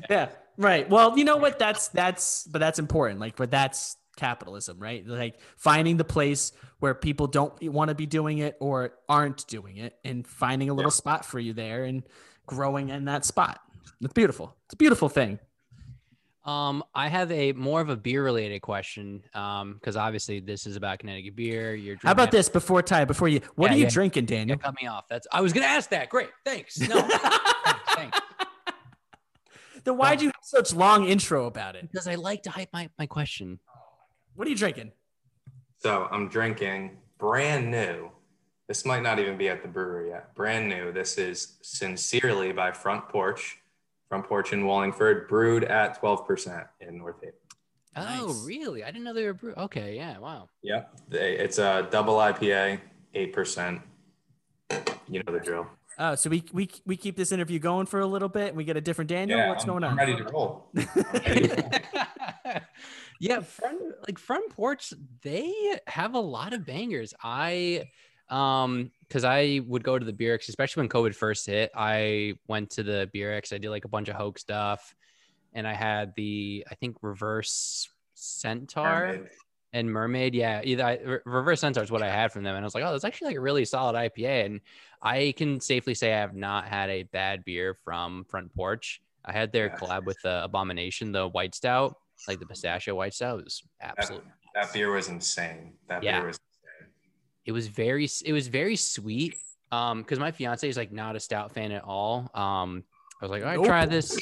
[0.11, 0.29] Yeah.
[0.57, 0.91] Right.
[0.91, 1.61] Well, you know what?
[1.61, 3.21] That's that's but that's important.
[3.21, 5.07] Like, but that's capitalism, right?
[5.07, 9.79] Like finding the place where people don't want to be doing it or aren't doing
[9.79, 10.97] it, and finding a little Yeah.
[10.97, 12.03] spot for you there and
[12.47, 13.61] growing in that spot.
[14.03, 14.55] It's beautiful.
[14.67, 15.39] It's a beautiful thing.
[16.45, 19.23] Um, I have a more of a beer related question.
[19.35, 21.75] Um, because obviously this is about Connecticut beer.
[21.75, 23.05] You're How about this before Ty?
[23.05, 23.91] Before you, what Yeah, are you yeah.
[23.91, 24.57] drinking, Daniel?
[24.57, 25.09] cut me off.
[25.09, 26.09] That's I was gonna ask that.
[26.09, 26.31] Great.
[26.47, 26.79] Thanks.
[26.81, 27.01] No.
[27.09, 28.19] thanks, thanks.
[29.85, 31.83] then why'd you have such long intro about it?
[31.91, 33.59] Because I like to hype my, my question.
[34.39, 34.93] What are you drinking?
[35.79, 38.09] So I'm drinking brand new.
[38.69, 40.33] This might not even be at the brewery yet.
[40.37, 40.93] Brand new.
[40.93, 43.59] This is Sincerely by Front Porch.
[44.09, 47.35] Front Porch in Wallingford, brewed at 12% in North Haven.
[47.97, 48.45] Oh, Nice.
[48.47, 48.85] really?
[48.85, 49.55] I didn't know they were brew.
[49.57, 50.49] Okay, yeah, wow.
[50.63, 51.01] Yep.
[51.09, 52.79] They, it's a double IPA,
[53.17, 53.83] 8%.
[55.09, 55.67] You know the drill.
[55.99, 58.63] Oh, so we we we keep this interview going for a little bit, and we
[58.63, 59.49] get a different Daniel.
[59.49, 59.97] What's I'm, going I'm on?
[59.97, 60.69] ready to roll.
[60.77, 60.87] I'm
[61.27, 61.57] ready to
[62.45, 62.55] roll.
[63.19, 64.93] Yeah, front like front porch,
[65.23, 65.53] they
[65.87, 67.15] have a lot of bangers.
[67.23, 67.85] I
[68.31, 71.71] um because I would go to the beer especially when COVID first hit.
[71.75, 74.95] I went to the beer I did like a bunch of Hoke stuff,
[75.55, 78.85] and I had the I think reverse centaur.
[78.85, 79.29] Mermaid.
[79.73, 80.35] and Mermaid.
[80.35, 82.75] Yeah, either I, Re- Reverse Centaur is what I had from them, and I was
[82.75, 84.47] like, oh, that's actually like a really solid IPA.
[84.47, 84.61] And
[85.03, 89.01] I can safely say I have not had a bad beer from Front Porch.
[89.25, 89.77] I had their Yeah.
[89.77, 91.97] collab with the Abomination, the White Stout,
[92.27, 93.39] like the pistachio White Stout.
[93.41, 94.31] It was That, absolutely.
[94.55, 95.75] that beer was insane.
[95.89, 96.19] That Yeah.
[96.21, 96.93] beer was insane.
[97.45, 98.09] It was very.
[98.25, 99.37] It was very sweet.
[99.71, 102.31] Um, because my fiance is like not a stout fan at all.
[102.35, 102.85] Um,
[103.21, 104.19] I was like, all right, try this.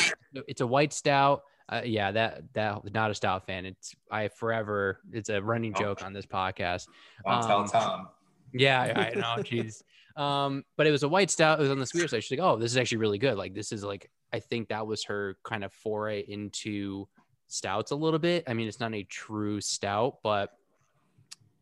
[0.49, 1.43] It's a white stout.
[1.69, 3.65] Uh, yeah, that that not a stout fan.
[3.67, 5.01] It's I forever.
[5.13, 5.81] It's a running Oh.
[5.81, 6.89] joke on this podcast.
[7.25, 8.09] Don't tell Um, Tom.
[8.53, 9.43] Yeah, I I know.
[9.43, 9.83] Jeez.
[10.21, 11.59] Um, but it was a white stout.
[11.59, 12.25] It was on the sweeter side.
[12.25, 13.37] She's like, "Oh, this is actually really good.
[13.37, 17.07] Like, this is like, I think that was her kind of foray into
[17.49, 18.45] stouts a little bit.
[18.47, 20.51] I mean, it's not a true stout, but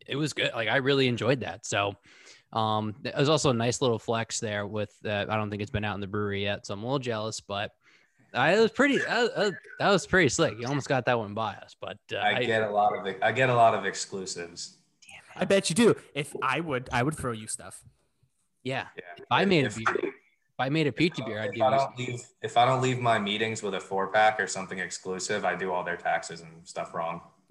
[0.07, 0.51] it was good.
[0.55, 1.66] Like, I really enjoyed that.
[1.66, 1.95] So,
[2.53, 4.95] um, it was also a nice little flex there with.
[5.05, 6.99] Uh, I don't think it's been out in the brewery yet, so I'm a little
[6.99, 7.72] jealous, but.
[8.32, 9.01] I was pretty.
[9.01, 10.59] Uh, uh, that was pretty slick.
[10.59, 13.30] You almost got that one by us, but uh, I get a lot of I
[13.30, 14.78] get a lot of exclusives.
[15.37, 15.95] I bet you do.
[16.14, 17.80] If I would, I would throw you stuff.
[18.64, 18.87] Yeah.
[18.97, 19.03] Yeah.
[19.18, 20.12] If I made a If- beer,
[20.57, 22.80] if I made a pizza beer, I'd if give I don't leave if I don't
[22.80, 26.40] leave my meetings with a four pack or something exclusive, I do all their taxes
[26.42, 27.20] and stuff wrong.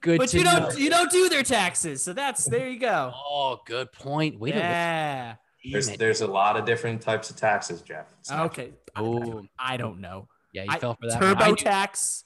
[0.00, 0.16] Good.
[0.18, 3.12] but to you don't you don't do their taxes, so that's there you go.
[3.14, 4.40] Oh, good point.
[4.40, 5.32] Wait yeah.
[5.32, 5.98] a There's minute.
[6.00, 8.06] there's a lot of different types of taxes, Jeff.
[8.20, 8.72] It's Okay.
[8.96, 10.26] I- Oh, I don't know.
[10.54, 11.20] yeah, you I- fell for that.
[11.20, 11.24] one.
[11.30, 12.24] I Turbo knew, tax.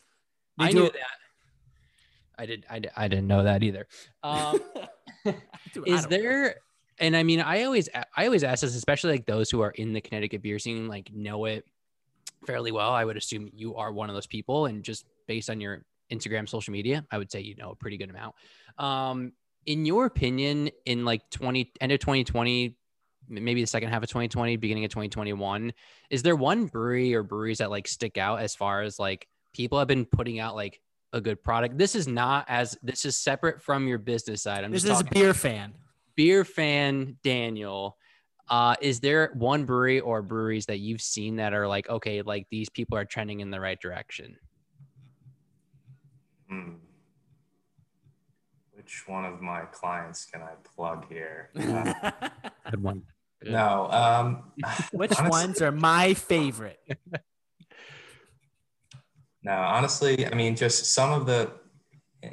[0.59, 1.19] I knew it- that.
[2.39, 2.65] I did.
[2.71, 2.93] I did.
[2.97, 3.87] I didn't know that either.
[4.23, 4.59] Um,
[5.75, 6.57] Dude, is don't- there?
[6.99, 9.93] And I mean, I always, I always ask this, especially like those who are in
[9.93, 11.67] the Connecticut beer scene, like know it
[12.47, 12.93] fairly well.
[12.93, 16.49] I would assume you are one of those people, and just based on your Instagram,
[16.49, 18.35] social media, I would say you know a pretty good amount.
[18.79, 19.33] Um,
[19.67, 22.77] in your opinion, in like twenty end of twenty twenty,
[23.29, 25.73] maybe the second half of twenty twenty, beginning of twenty twenty one,
[26.11, 29.79] is there one brewery or breweries that like stick out as far as like people
[29.79, 30.81] have been putting out like
[31.13, 31.79] a good product?
[31.79, 34.65] This is not as this is separate from your business side.
[34.65, 35.75] I'm This just is a beer fan.
[36.17, 37.97] Beer fan Daniel,
[38.49, 42.47] uh, is there one brewery or breweries that you've seen that are like, okay, like
[42.51, 44.37] these people are trending in the right direction?
[46.49, 46.73] Hmm.
[48.73, 51.51] Which one of my clients can I plug here?
[51.59, 52.11] Uh,
[52.71, 53.03] Good one.
[53.43, 53.53] Good.
[53.53, 53.91] no.
[53.91, 54.53] Um,
[54.93, 56.81] Which honestly- ones are my favorite?
[59.43, 61.51] No, honestly, I mean, just some of the,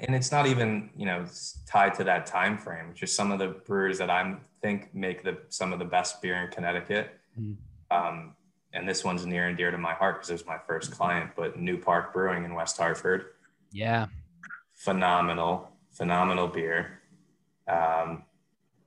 [0.02, 1.26] and it's not even you know
[1.68, 2.94] tied to that time frame.
[2.94, 6.36] Just some of the brewers that I think make the some of the best beer
[6.44, 7.20] in Connecticut.
[7.39, 7.58] Mhm.
[7.89, 8.36] Um,
[8.74, 11.32] and this one's near and dear to my heart because it was my first client.
[11.36, 13.26] But New Park Brewing in West Hartford,
[13.72, 14.08] Yeah.
[14.74, 17.02] phenomenal, phenomenal beer.
[17.68, 18.24] Um,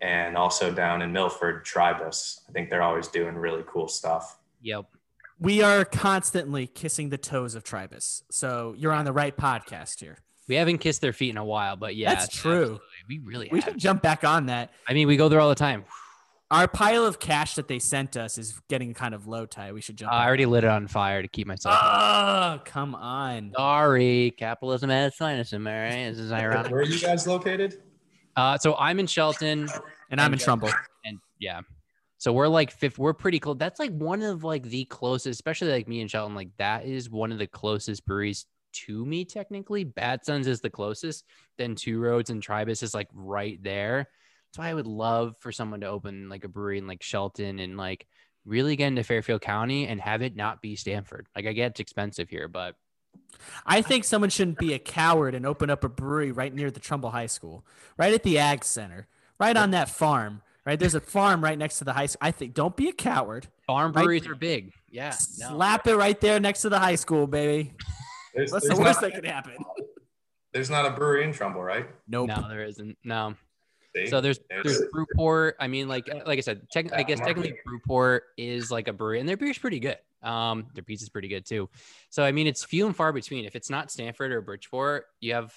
[0.01, 2.41] and also down in Milford, Tribus.
[2.49, 4.39] I think they're always doing really cool stuff.
[4.61, 4.87] Yep.
[5.39, 8.23] We are constantly kissing the toes of Tribus.
[8.31, 10.19] So you're on the right podcast here.
[10.49, 12.53] We haven't kissed their feet in a while, but yeah, That's true.
[12.63, 12.81] absolutely.
[13.09, 13.71] We really We have.
[13.71, 14.73] should jump back on that.
[14.89, 15.85] I mean, we go there all the time.
[16.51, 19.73] Our pile of cash that they sent us is getting kind of low, Ty.
[19.73, 20.13] We should jump.
[20.13, 21.77] I already lit it on fire to keep myself.
[21.81, 23.53] Oh, come on.
[23.57, 26.11] Sorry, capitalism at its finest, am I right?
[26.11, 26.71] This is ironic.
[26.71, 27.81] Where are you guys located?
[28.37, 29.69] Uh, so I'm in Shelton,
[30.11, 30.71] And I'm in Trumbull.
[31.05, 31.61] and yeah
[32.19, 35.71] so we're like fifth we're pretty close that's like one of like the closest especially
[35.73, 39.85] like me and shelton like that is one of the closest breweries to me technically
[39.85, 41.25] bad sons is the closest
[41.59, 44.09] then two roads and tribus is like right there
[44.53, 47.77] so i would love for someone to open like a brewery in like shelton and
[47.77, 48.07] like
[48.45, 51.81] really get into fairfield county and have it not be stamford like i get it's
[51.81, 52.77] expensive here but
[53.67, 56.81] I think someone shouldn't be a coward and open up a brewery right near the
[56.81, 57.65] Trumbull High School,
[57.97, 59.07] right at the Ag Center,
[59.39, 60.43] right on that farm.
[60.67, 62.21] Right there's a farm right next to the high school.
[62.23, 63.49] I think don't be a coward.
[63.67, 64.05] farm Right.
[64.05, 65.51] breweries are big yeah no.
[65.51, 67.75] Slap it right there next to the high school, baby.
[68.35, 69.57] There's, What's the worst not, that could happen?
[70.53, 71.87] there's not a brewery in Trumbull, right?
[72.09, 72.29] Nope.
[72.29, 73.35] no there isn't no
[73.97, 74.09] See?
[74.09, 75.57] So there's There's- there's Brewport.
[75.61, 77.65] I mean, like like I said, tech, I guess technically market.
[77.65, 79.99] Brewport is like a brewery, and their beer's pretty good.
[80.23, 81.69] Um, their pizza's pretty good too.
[82.11, 83.45] So I mean, it's few and far between.
[83.45, 85.55] If it's not Stamford or Bridgeport, you have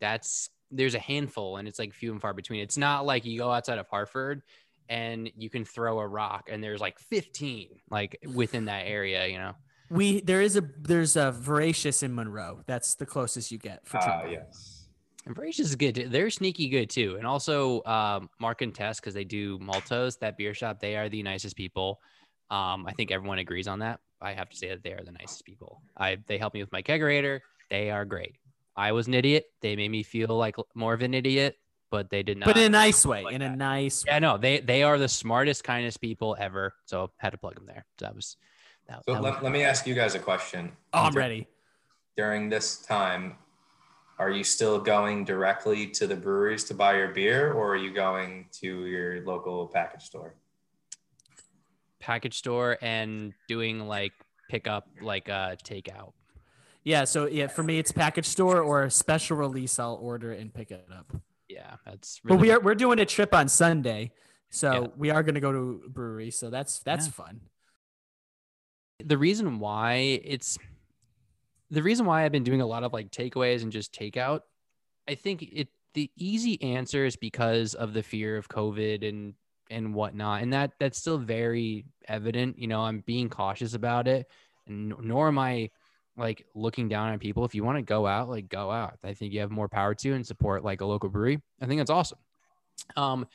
[0.00, 2.60] that's there's a handful, and it's like few and far between.
[2.60, 4.42] It's not like you go outside of Hartford
[4.88, 9.26] and you can throw a rock, and there's like 15 like within that area.
[9.26, 9.52] You know.
[9.92, 12.62] We there is a there's a voracious in Monroe.
[12.66, 14.32] That's the closest you get for Ah, Trumbull.
[14.32, 14.86] yes.
[15.26, 15.94] And Voracious is good.
[15.94, 16.08] too.
[16.08, 17.16] They're sneaky good too.
[17.16, 21.08] And also um, Mark and Tess, because they do Maltose, that beer shop, they are
[21.08, 22.00] the nicest people.
[22.50, 24.00] Um, I think everyone agrees on that.
[24.20, 25.82] I have to say that they are the nicest people.
[25.96, 27.40] I they helped me with my kegerator.
[27.70, 28.36] They are great.
[28.76, 29.44] I was an idiot.
[29.60, 31.56] They made me feel like more of an idiot,
[31.90, 32.46] but they did not.
[32.46, 33.22] But in a nice way.
[33.24, 36.74] like in a nice yeah, no, they they are the smartest, kindest people ever.
[36.86, 37.84] So had to plug them there.
[37.98, 38.36] So that was
[38.92, 40.72] that, So that was let, let me ask you guys a question.
[40.92, 41.48] Oh, I'm Dur- ready.
[42.16, 43.36] During this time,
[44.18, 47.92] are you still going directly to the breweries to buy your beer, or are you
[47.92, 50.34] going to your local package store?
[52.00, 54.12] package store and doing like
[54.50, 56.12] pickup, like uh takeout.
[56.84, 59.78] Yeah, so yeah, for me it's package store or a special release.
[59.78, 61.12] I'll order and pick it up.
[61.48, 64.10] Yeah, that's But we are we're doing a trip on Sunday,
[64.50, 64.86] so Yeah.
[64.96, 66.32] we are going to go to a brewery.
[66.32, 67.12] So that's that's Yeah.
[67.12, 67.40] fun.
[69.06, 70.58] The reason why it's
[71.70, 74.40] the reason why I've been doing a lot of like takeaways and just takeout.
[75.08, 79.34] I think it the easy answer is because of the fear of COVID and
[79.70, 82.58] and whatnot, and that that's still very evident.
[82.58, 84.26] You know, I'm being cautious about it,
[84.66, 85.70] and nor am I
[86.16, 87.44] like looking down on people.
[87.44, 88.98] If you want to go out, like go out.
[89.02, 91.40] I think you have more power to and support like a local brewery.
[91.60, 92.18] I think that's awesome.
[92.96, 93.26] Um,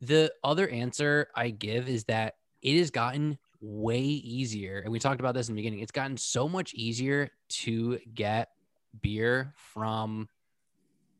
[0.00, 5.20] the other answer I give is that it has gotten way easier, and we talked
[5.20, 5.80] about this in the beginning.
[5.80, 8.50] It's gotten so much easier to get
[9.02, 10.28] beer from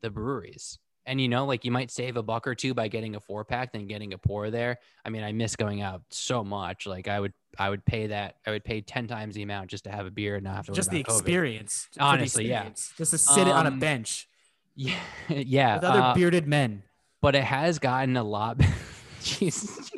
[0.00, 0.78] the breweries.
[1.08, 3.44] And you know, like you might save a buck or two by getting a four
[3.44, 4.78] pack than getting a pour there.
[5.04, 6.84] I mean, I miss going out so much.
[6.84, 8.36] Like I would, I would pay that.
[8.44, 10.66] I would pay ten times the amount just to have a beer and not have
[10.66, 11.18] to Just the about COVID.
[11.20, 11.88] experience.
[11.92, 12.68] for the Honestly, yeah.
[12.96, 14.28] Just to sit it on a Um, bench
[14.74, 15.76] Yeah, yeah.
[15.76, 16.82] with other uh, bearded men.
[17.22, 18.60] but it has gotten a lot.
[19.22, 19.90] Jesus,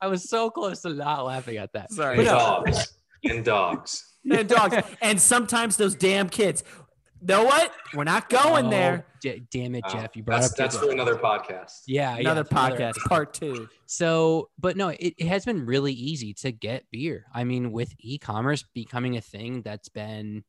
[0.00, 1.92] I was so close to not laughing at that.
[1.92, 2.16] Sorry.
[2.18, 2.92] And But no, dogs.
[3.24, 4.14] And dogs.
[4.30, 4.76] and dogs.
[5.00, 6.62] And sometimes those damn kids.
[7.20, 7.72] Know what?
[7.94, 9.06] We're not going Oh, there.
[9.20, 10.14] d- damn it, Uh, Jeff!
[10.14, 11.82] You brought that's up that's for another podcast.
[11.88, 13.68] yeah, yeah, Another another podcast, part two.
[13.86, 17.26] So, but no, it, it has been really easy to get beer.
[17.34, 20.44] I mean, with e-commerce becoming a thing that's been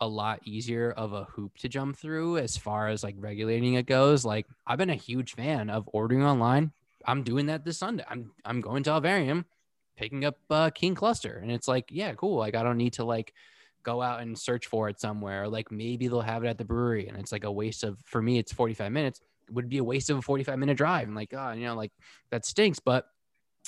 [0.00, 3.84] a lot easier of a hoop to jump through as far as like regulating it
[3.84, 4.24] goes.
[4.24, 6.72] Like I've been a huge fan of ordering online.
[7.06, 8.04] I'm doing that this Sunday.
[8.08, 9.44] I'm I'm going to Alvarium,
[9.96, 12.38] picking up uh, King Cluster, and it's like, yeah, cool.
[12.38, 13.34] Like I don't need to like
[13.82, 15.48] go out and search for it somewhere.
[15.48, 18.20] Like maybe they'll have it at the brewery, and it's like a waste of for
[18.20, 18.38] me.
[18.38, 19.20] It's 45 minutes.
[19.48, 21.06] It would be a waste of a 45 minute drive.
[21.06, 21.92] And like, oh, you know, like
[22.30, 22.78] that stinks.
[22.78, 23.06] But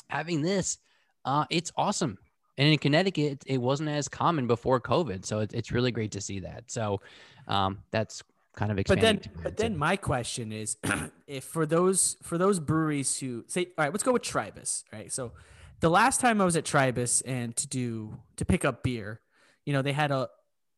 [0.08, 0.78] having this,
[1.24, 2.18] uh, it's awesome.
[2.58, 6.20] And in Connecticut, it wasn't as common before COVID, so it, it's really great to
[6.20, 6.70] see that.
[6.70, 7.00] So
[7.48, 8.22] um, that's
[8.54, 10.76] kind of But then, but then my question is,
[11.26, 15.12] if for those for those breweries who say, all right, let's go with Tribus, right?
[15.12, 15.32] So,
[15.80, 19.20] the last time I was at Tribus and to do to pick up beer,
[19.64, 20.28] you know, they had a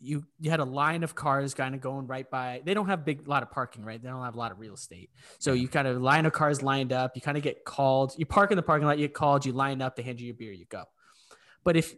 [0.01, 2.62] you you had a line of cars kind of going right by.
[2.64, 4.01] They don't have big lot of parking, right?
[4.01, 6.62] They don't have a lot of real estate, so you kind of line of cars
[6.62, 7.12] lined up.
[7.14, 8.14] You kind of get called.
[8.16, 8.99] You park in the parking lot.
[8.99, 9.47] You get called.
[9.47, 9.97] You line up.
[9.97, 10.53] They hand you your beer.
[10.53, 10.85] You go.
[11.64, 11.95] But if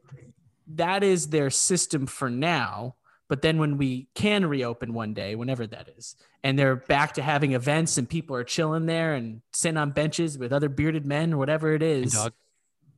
[0.74, 2.94] that is their system for now,
[3.28, 7.22] but then when we can reopen one day, whenever that is, and they're back to
[7.22, 11.32] having events and people are chilling there and sitting on benches with other bearded men
[11.32, 12.32] or whatever it is, And dog-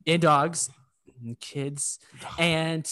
[0.05, 0.69] and dogs
[1.21, 1.99] and kids.
[2.37, 2.89] And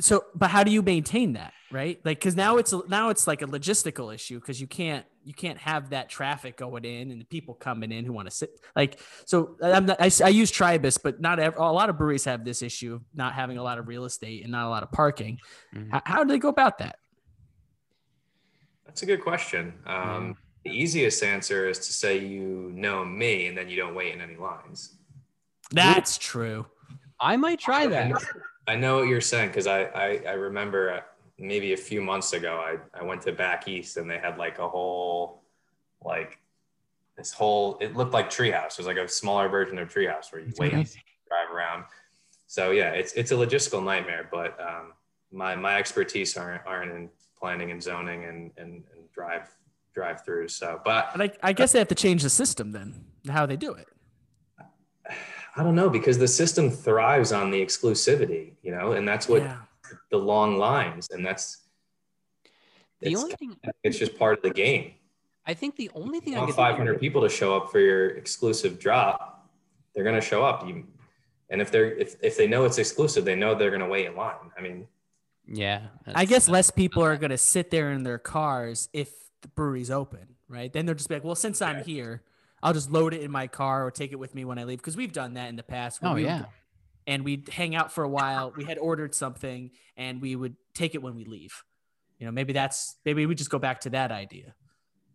[0.00, 1.52] so, but how do you maintain that?
[1.70, 2.00] Right.
[2.04, 4.40] Like, cause now it's, now it's like a logistical issue.
[4.40, 8.06] Cause you can't, you can't have that traffic going in and the people coming in
[8.06, 11.58] who want to sit like, so I'm not, I, I use Tribus, but not ev-
[11.58, 14.42] a lot of breweries have this issue of not having a lot of real estate
[14.42, 15.38] and not a lot of parking.
[15.74, 15.90] Mhm.
[15.92, 16.96] How, how do they go about that?
[18.86, 19.74] That's a good question.
[19.86, 24.14] Um, The easiest answer is to say you know me and then you don't wait
[24.14, 24.96] in any lines.
[25.70, 26.64] That's true.
[27.20, 28.08] I might try I that.
[28.08, 28.18] know,
[28.66, 31.00] I know what you're saying because I, I I remember uh,
[31.38, 34.58] maybe a few months ago I I went to back east and they had like
[34.58, 35.42] a whole
[36.04, 36.38] like
[37.16, 38.72] this whole it looked like treehouse.
[38.72, 41.84] It was like a smaller version of treehouse where you wait and drive around.
[42.46, 44.92] So yeah, it's it's a logistical nightmare, but um,
[45.32, 49.54] my my expertise aren't aren't in planning and zoning and and, and drive
[49.94, 50.52] drive throughs.
[50.52, 53.56] So, but But I, I guess they have to change the system then, how they
[53.56, 53.88] do it.
[55.56, 59.42] I don't know because the system thrives on the exclusivity, you know, and that's what
[59.42, 59.58] yeah.
[60.10, 61.64] The long lines, and that's
[63.00, 64.94] The it's, only thing it's just part of the game.
[65.46, 67.70] I think the only thing You I want could think 500 people to show up
[67.70, 69.48] for your exclusive drop,
[69.94, 70.66] they're going to show up.
[70.66, 70.84] You,
[71.50, 74.06] and if they're if, if they know it's exclusive, they know they're going to wait
[74.06, 74.34] in line.
[74.58, 74.86] I mean,
[75.46, 79.10] Yeah, I guess less people are going to sit there in their cars if
[79.40, 80.70] the brewery's open, right?
[80.72, 82.22] Then they're just like, well, since I'm here,
[82.62, 84.78] I'll just load it in my car or take it with me when I leave.
[84.78, 86.02] Because we've done that in the past.
[86.02, 86.46] where Oh we yeah, go-
[87.08, 88.52] And we'd hang out for a while.
[88.56, 91.64] We had ordered something and we would take it when we leave.
[92.20, 94.54] You know, maybe that's, maybe we just go back to that idea.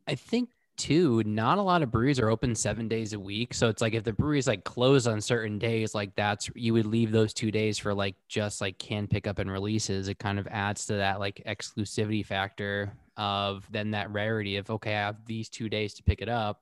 [0.05, 1.23] I think too.
[1.25, 4.03] Not a lot of breweries are open seven days a week, so it's like if
[4.03, 7.77] the breweries like close on certain days, like that's you would leave those two days
[7.77, 10.07] for like just like can pick up and releases.
[10.07, 14.95] It kind of adds to that like exclusivity factor of then that rarity of okay,
[14.95, 16.61] I have these two days to pick it up,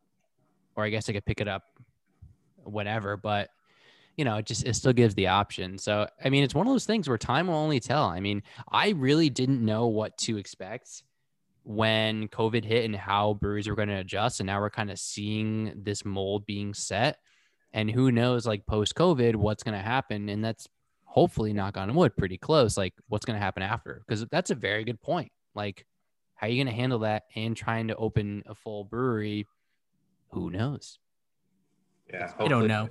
[0.75, 1.63] or I guess I could pick it up
[2.63, 3.49] whenever, but
[4.17, 5.77] you know, it just it still gives the option.
[5.77, 8.05] So I mean, it's one of those things where time will only tell.
[8.05, 11.03] I mean, I really didn't know what to expect
[11.63, 14.99] when COVID hit and how breweries were going to adjust, and now we're kind of
[14.99, 17.17] seeing this mold being set.
[17.73, 20.27] And who knows, like post COVID, what's going to happen?
[20.27, 20.67] And that's
[21.05, 22.75] hopefully, knock on wood, pretty close.
[22.77, 24.03] Like what's going to happen after?
[24.05, 25.31] Because that's a very good point.
[25.55, 25.85] Like,
[26.35, 29.47] how are you going to handle that and trying to open a full brewery?
[30.31, 30.97] Who knows?
[32.13, 32.89] yeah, I don't know.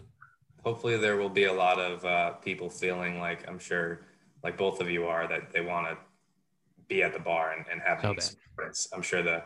[0.65, 4.03] Hopefully, there will be a lot of uh, people feeling like I'm sure,
[4.43, 5.97] like both of you are, that they want to
[6.89, 8.89] be at the bar and, and have So the experience.
[8.93, 9.43] I'm sure the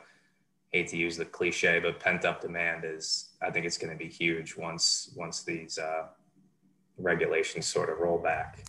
[0.73, 3.99] hate to use the cliche, but pent up demand is I think it's going to
[3.99, 6.07] be huge once once these uh,
[6.99, 8.65] regulations sort of roll back.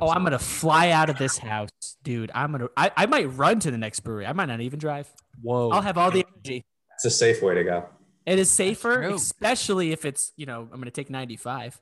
[0.00, 1.70] Oh, I'm gonna fly out of this house,
[2.02, 2.30] dude.
[2.34, 2.68] I'm gonna.
[2.76, 4.26] I, I might run to the next brewery.
[4.26, 5.08] I might not even drive.
[5.40, 5.70] Whoa.
[5.70, 6.64] I'll have all the energy.
[6.94, 7.86] It's a safe way to go.
[8.26, 11.80] It is safer, especially if it's you know I'm gonna take 95.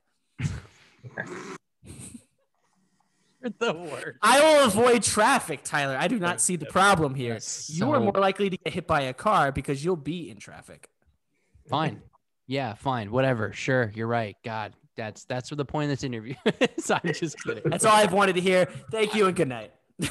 [3.59, 4.19] The worst.
[4.23, 5.97] I will avoid traffic, Tyler.
[5.99, 7.39] I do not see the problem here.
[7.67, 10.89] You are more likely to get hit by a car because you'll be in traffic.
[11.69, 12.03] Fine.
[12.47, 13.11] Yeah, fine.
[13.11, 13.53] Whatever.
[13.53, 13.91] Sure.
[13.95, 14.37] You're right.
[14.45, 16.35] God, that's that's what the point of this interview
[16.77, 16.91] is.
[16.91, 17.63] I'm just kidding.
[17.67, 18.67] That's all I've wanted to hear.
[18.91, 19.73] Thank you and good night.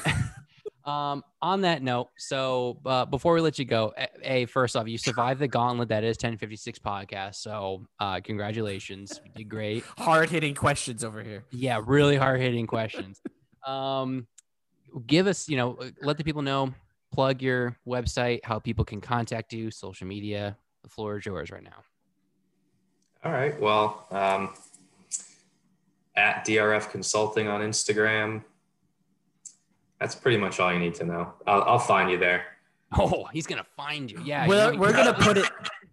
[0.84, 4.86] Um, on that note, so uh, before we let you go, a, a, first off,
[4.86, 7.36] you survived the gauntlet that is 1056 podcast.
[7.36, 9.82] So uh, congratulations, you did great.
[9.98, 11.44] Hard hitting questions over here.
[11.50, 13.18] Yeah, really hard hitting questions.
[13.66, 14.26] um,
[15.06, 16.74] give us, you know, let the people know,
[17.14, 20.56] plug your website, how people can contact you, social media.
[20.82, 21.82] The floor is yours right now.
[23.24, 23.58] All right.
[23.58, 24.52] Well, um,
[26.16, 28.42] at DRF Consulting on Instagram.
[30.04, 31.32] That's pretty much all you need to know.
[31.46, 32.44] I'll, I'll find you there.
[32.92, 34.20] Oh, he's gonna find you.
[34.22, 35.50] Yeah, We're, we're gonna put it.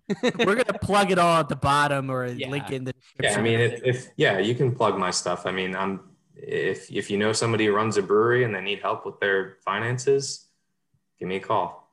[0.45, 2.49] We're gonna plug it all at the bottom or Yeah.
[2.49, 2.93] link in the.
[3.23, 5.45] Yeah, I mean, if, if yeah, you can plug my stuff.
[5.45, 6.01] I mean, I'm
[6.35, 9.55] if if you know somebody who runs a brewery and they need help with their
[9.63, 10.47] finances,
[11.17, 11.89] give me a call.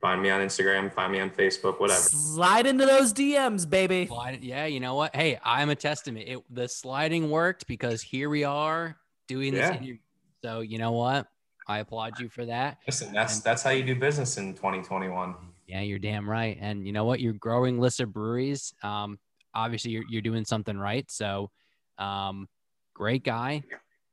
[0.00, 0.92] Find me on Instagram.
[0.94, 1.80] Find me on Facebook.
[1.80, 1.98] Whatever.
[2.00, 4.06] Slide into those DMs, baby.
[4.06, 5.16] Slide- Yeah, you know what?
[5.16, 6.28] Hey, I'm a testament.
[6.28, 8.96] It the sliding worked because here we are
[9.26, 9.70] doing this Yeah.
[9.74, 9.96] interview.
[10.44, 11.26] So you know what?
[11.66, 12.78] I applaud you for that.
[12.86, 15.34] Listen, that's that's how you do business in 2021.
[15.66, 16.56] Yeah, you're damn right.
[16.60, 17.20] And you know what?
[17.20, 18.72] You're growing list of breweries.
[18.82, 19.18] Um,
[19.54, 21.10] obviously you're you're doing something right.
[21.10, 21.50] So,
[21.98, 22.48] um,
[22.94, 23.64] great guy,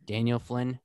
[0.05, 0.79] Daniel Flynn.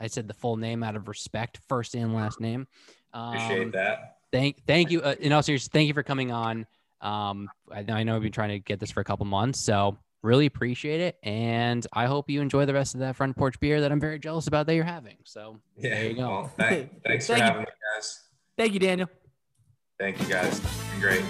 [0.00, 2.66] I said the full name out of respect, first and last name.
[3.12, 4.16] Um, Appreciate that.
[4.32, 5.02] Thank, thank you.
[5.02, 6.66] Uh, in all seriousness, thank you for coming on.
[7.00, 9.60] Um, I know, I know we've been trying to get this for a couple months,
[9.60, 11.18] so really appreciate it.
[11.22, 14.18] And I hope you enjoy the rest of that front porch beer that I'm very
[14.18, 15.16] jealous about that you're having.
[15.24, 15.90] So Yeah.
[15.94, 16.28] there you go.
[16.28, 17.44] Well, thank, thanks for Thank you.
[17.46, 17.66] having me,
[17.96, 18.20] guys.
[18.58, 19.08] Thank you, Daniel.
[19.98, 20.60] Thank you, guys.
[21.00, 21.22] Great.